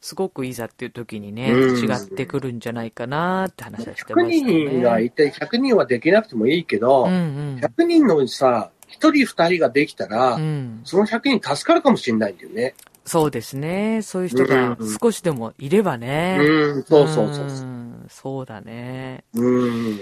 [0.00, 4.52] すごくいざっていう時にね、うん違ってくるんじゃないかなって話はしてま100したね。
[4.52, 7.14] 人がいて、100人はできなくてもいいけど、うんう
[7.56, 7.60] ん。
[7.60, 8.70] 100人のうちさ、
[9.00, 12.74] 1人2人ができたら、うん、その100人助かるかもしれないんだよね。
[13.04, 14.00] そうですね。
[14.02, 16.38] そういう人がうん少しでもいればね。
[16.40, 17.66] うん、そうそうそうそう。
[17.66, 19.24] んそうだね。
[19.34, 20.00] うん。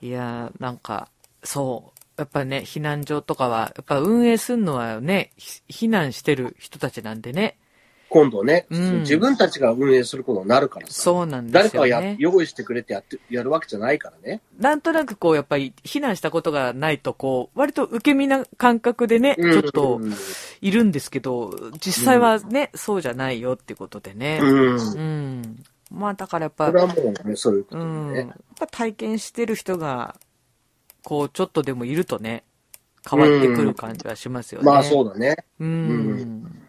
[0.00, 1.08] いや、なんか、
[1.42, 2.00] そう。
[2.16, 7.58] やっぱね、避難所とかは、やっぱ運営するのはね、ひ避難してる人たちなんでね。
[8.10, 10.92] 今度ね、うん自分たちが運営することになるからさ。
[10.92, 12.16] そうなんで誰かがや。
[12.18, 14.40] 用意してくれてやって、やるわけじゃないからね。
[14.58, 20.14] なんとなくこう、やっぱり避難したことがないと、こう、割と受け身な感覚でね、ちょっとうん
[20.60, 24.40] いるんですけど、実際はね、そうじゃないよってことでね。
[24.42, 24.76] うん。
[24.76, 25.64] うん。
[25.90, 28.16] まあだからやっぱね、そういうことうん。
[28.16, 28.28] やっ
[28.58, 30.16] ぱ体験してる人が、
[31.02, 32.44] こう、ちょっとでもいるとね、
[33.08, 34.66] 変わってくる感じはしますよね。
[34.66, 35.36] まあそうだね。
[35.60, 36.67] うん。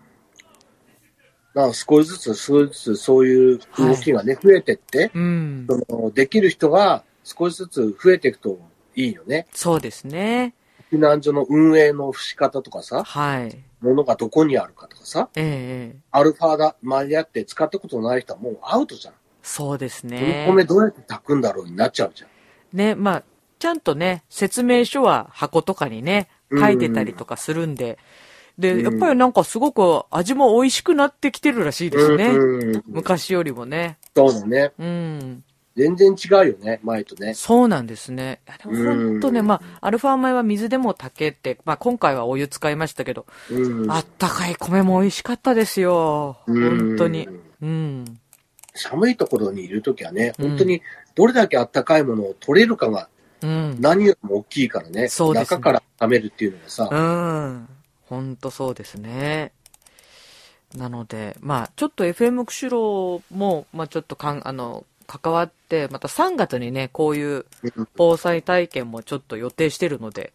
[1.60, 5.68] だから少しずつ、少しずつそういう動きがね、増えてって、うん。
[5.68, 8.57] そのできる人が少しずつ増えていくと
[8.95, 9.45] いいよね。
[9.53, 10.55] そうですね。
[10.89, 13.57] 避難所の運営の仕方とかさ、はい。
[13.82, 19.14] 物がどこにあるかとかさ、ええええアルファだ、間に合って使ったことない人はもうアウトじゃん。
[19.43, 20.45] そうですおね。
[20.47, 22.30] 米どうやって炊くんだろうになっちゃうじゃん。
[22.78, 23.24] ね、まあ、
[23.60, 27.97] ちゃんとね、説明書は箱とかにね、書いてたりとかするんで、で、うん
[28.68, 32.28] やっぱりなんかすごく味も美味しくなってきてるらしいですね。
[32.28, 33.97] うん昔よりもね。
[34.16, 34.72] そうだね。
[34.78, 35.43] うん。
[35.76, 37.34] 全然違うよね、前とね。
[37.34, 38.41] そうなんですね。
[38.62, 46.39] でも本当ね、うんまあ、アルファ米は水でも炊けて、まあ今回はお湯使いましたけど、うんあったかい米も美味しかったですよ。
[46.47, 47.30] うん本当に。
[47.62, 48.20] うん。
[48.74, 50.82] 寒いところにいるときはね、うん本当に
[51.16, 53.07] どれだけあったかいものを取れるかが
[53.41, 53.78] うん。
[53.80, 55.07] 何よりも大きいからね。
[55.07, 57.70] そうですね中から食べるっていうのがさ、うん。
[58.10, 59.51] 本当そうですね。
[60.76, 67.45] なので、まあ、ちょっと FM 釧路も、まあちょっとかん、あの、関わって、また3月にね、こういう
[67.95, 70.34] 防災体験もちょっと予定してるので、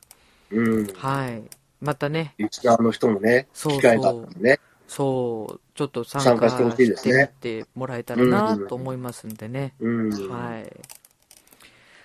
[0.51, 0.87] うん。
[0.95, 1.43] はい。
[1.81, 4.61] またね、リスナーの人もね、そうそう機会があったらね。
[4.87, 9.75] そう、ちょっと参参加加してほしいですねみてもらえたらなと思いますんでね。
[9.81, 10.11] うん。
[10.31, 10.73] はい。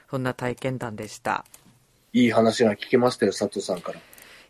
[0.10, 1.46] そんな体験談でした。
[2.14, 4.00] いい話が聞けましたよ、佐藤さんから。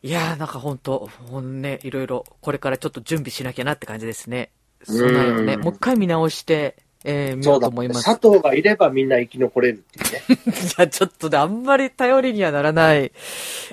[0.02, 4.52] いやー、なんか本当ほんね、いろいろ、これからちょっと準備しなきゃなって感じですね。
[4.84, 8.06] 備えをね、うんもう一回見直して、えー、見よそうと思います。
[8.06, 10.54] 佐藤がいればみんな生き残れるっていうね。
[10.78, 13.12] いや、ちょっとね、あんまり頼りにはならない、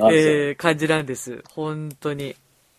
[0.01, 1.43] あえー、感じなんです。
[1.51, 2.37] 本当に。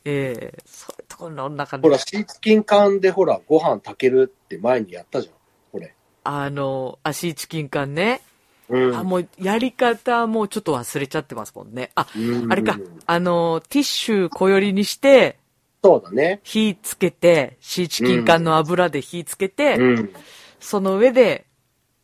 [0.10, 5.34] えー、そういうところの中でほら、、シーチキン缶でほら、ご飯炊けるって前にやったじゃん。
[5.74, 5.94] これ。
[6.24, 8.22] あの、足チキン缶ね。
[8.70, 8.96] うん。
[8.96, 11.92] あ、もう、やり方もうちょっと忘れちゃってますもんね。
[11.96, 15.38] あ、うんあれか、あの、ティッシュ小寄りにして、
[15.84, 16.42] そうだね。
[16.44, 20.14] 火つけて、シーチキン缶の油で火つけて、うん。
[20.60, 21.46] その上で、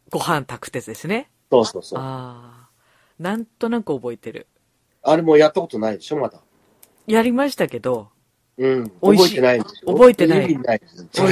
[0.10, 1.30] ご飯炊くってですね。
[1.52, 2.00] そうそうそう。
[2.00, 2.70] ああ。
[3.20, 4.48] なんとなく覚えてる。
[5.02, 6.40] あれもやったことないでしょ、まだ。
[7.08, 8.10] やりましたけど、
[8.58, 8.92] うん。
[9.02, 9.94] 覚えてないんでしょ？
[9.94, 10.82] 覚えてない意味ない。
[11.12, 11.28] そう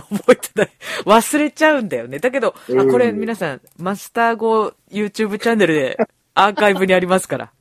[0.00, 0.70] 覚えてない。
[1.04, 2.18] 忘れちゃうんだよね。
[2.18, 5.98] だけど、あ、うんこれ皆さん、マスター語 YouTube チャンネルで
[6.34, 7.52] アーカイブにありますから。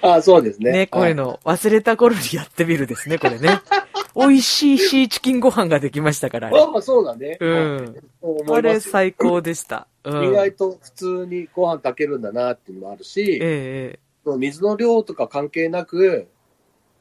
[0.00, 0.72] あ、そうですね。
[0.72, 3.60] ね、こういうの忘れた頃にやってみるですね、これね。
[4.16, 6.78] 美味しいシーチキンご飯ができましたから、あ。
[6.78, 7.36] あ、そうだね。
[7.40, 7.94] うん。
[8.22, 8.72] そう思あいますよ。
[8.74, 9.88] れ最高でした。
[10.04, 10.24] うん。
[10.28, 13.98] 意外と普通にご飯炊けるんだなっていうのもあるし、ええ
[14.38, 16.28] 水の量とか関係なく、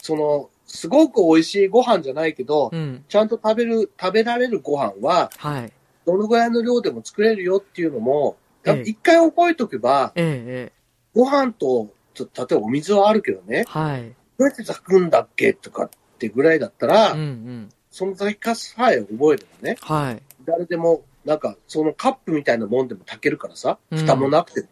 [0.02, 3.06] その、すごく美味しいご飯じゃないけど、えうん。
[3.08, 5.72] ちゃんと食べる、食べられるご飯は、はい。
[6.06, 10.84] どのぐらいの量でも作れるよっていうのも、ええ一回覚えとけば、ええええ
[11.14, 14.16] ご飯と、例えばお水はあるけどね、はい。
[14.38, 17.70] どうやって炊くんだっけとかってぐらいだったら、うんうん。
[17.92, 20.22] その炊き方さえ覚えればね、はい。
[20.46, 24.68] 誰でも、なんか、そのカップみたいなもんでも炊けるからさ、うん蓋もなくても。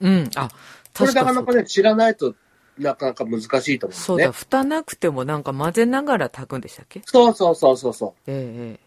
[0.00, 0.30] うん。
[0.36, 0.48] あ、
[0.96, 2.34] これなかなかね、知らないと
[2.80, 4.32] なかなか難しいと思そううんだ、ね。
[4.32, 7.02] 蓋なくてもなんか混ぜながら炊くんでしたっけ？
[7.04, 8.78] そうそうそうそうそえええう。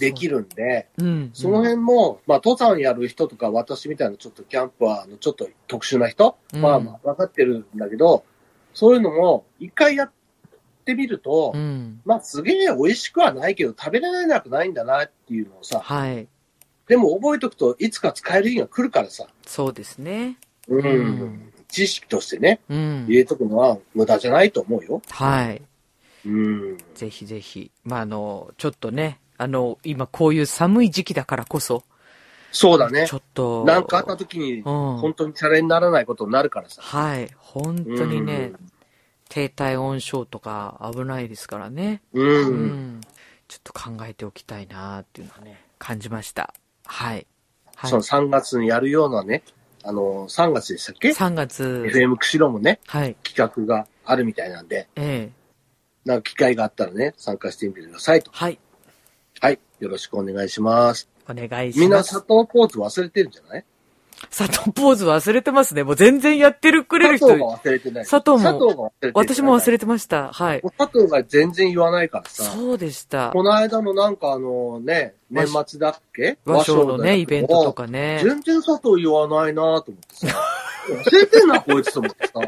[0.00, 0.38] できる。
[0.38, 1.30] るんで、うん。
[1.34, 8.24] その辺も、まあ、登山やる人とか、私みたいなちょっとキャンプは、あの、ちょっと特殊な人、うんまあまあ、分かってるんだけど、
[8.72, 10.12] そういうのも、一回やっ
[10.86, 12.00] てみると、うん。
[12.06, 16.26] まあ、すげえ美味しくはないけど、食べられなくないんだなっていうのをさ、はい。
[16.86, 19.26] でも覚えとくといつか使える日が来るからさ。
[19.46, 20.38] そうですね。
[20.68, 21.51] うん。
[21.72, 23.16] うん知識としてね、うん入。
[23.16, 25.00] れとくのは無駄じゃないと思うよ。
[25.08, 25.62] はい。
[26.26, 26.78] うん。
[26.94, 27.70] ぜひぜひ。
[27.84, 31.82] まあ、あの、ちょっとね、あの、今こういう寒い時期だからこそ、
[32.52, 33.14] そうだねち。
[33.14, 33.64] ょっと。
[33.64, 34.62] なんかあった時に、うん
[34.98, 36.82] 本当にチャレにならないことになるからさ。
[36.82, 37.30] はい。
[37.38, 38.52] 本当にね、
[39.30, 42.02] 低体温症とか危ないですからね。
[42.12, 42.26] うん。
[42.26, 42.66] ううん。
[42.98, 43.00] ん。
[43.48, 46.52] ちょっと考えておきたいなっていうのはね、感じました。
[46.84, 47.26] はい。
[47.76, 47.90] はい。
[47.90, 49.42] その3月にやるようなね、
[49.84, 51.62] あの、3月でしたっけ？3月、
[51.92, 53.16] ?FM 釧路もね、はい。
[53.24, 55.42] 企画があるみたいなんで、ええ
[56.04, 58.30] なんか機会があったらね、参加してみてくださいと。
[58.32, 58.58] はい。
[59.40, 59.58] はい。
[59.80, 61.08] よろしくお願いします。
[61.28, 62.10] お願いしみんなます。
[62.14, 63.64] 佐藤ポーズ忘れてるんじゃない？
[64.30, 65.82] 佐藤ポーズ忘れてますね。
[65.84, 67.44] もう全然やってるくれる人佐藤。
[67.44, 68.04] が忘れてない。
[68.06, 69.12] 佐藤も佐藤が忘れてる。
[69.14, 70.32] 私も忘れれてました。
[70.32, 70.62] はい。
[70.78, 72.44] 佐藤が全然言わないからさ。
[72.44, 73.30] そうでした。
[73.32, 76.38] この間のなんかあのね、年末だっけ？
[76.44, 77.84] 和尚のね、イベントとか。
[77.84, 78.20] かね。
[78.22, 80.38] 全然佐藤言わないなと思ってさ。
[80.88, 82.32] 忘れてんな、こいつと思ってさ。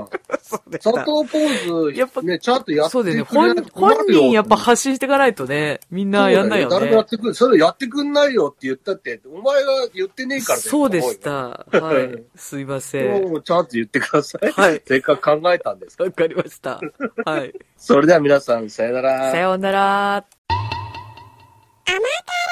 [0.82, 3.24] 佐藤ポーズ、やっぱね、ちゃんとやってそうですね。
[3.24, 7.07] くれない本と困るよ本人やっぱ発信していかないとね、みんなやんないよね誰もやっ。
[7.07, 11.18] てくん、それやってくんないよって言ったって、お前が言ってねえからそうでし。
[11.20, 11.30] た。
[11.30, 11.64] は
[12.01, 12.22] い。
[12.37, 13.22] すいません。
[13.22, 14.51] もうちゃんと言ってください。
[14.51, 16.80] はいせっかく考えたんですわかりました。
[17.24, 17.53] はい。
[17.78, 19.30] それでは皆さん、さよなら。
[19.30, 20.16] さようなら。
[20.16, 20.24] あ
[21.93, 22.43] なた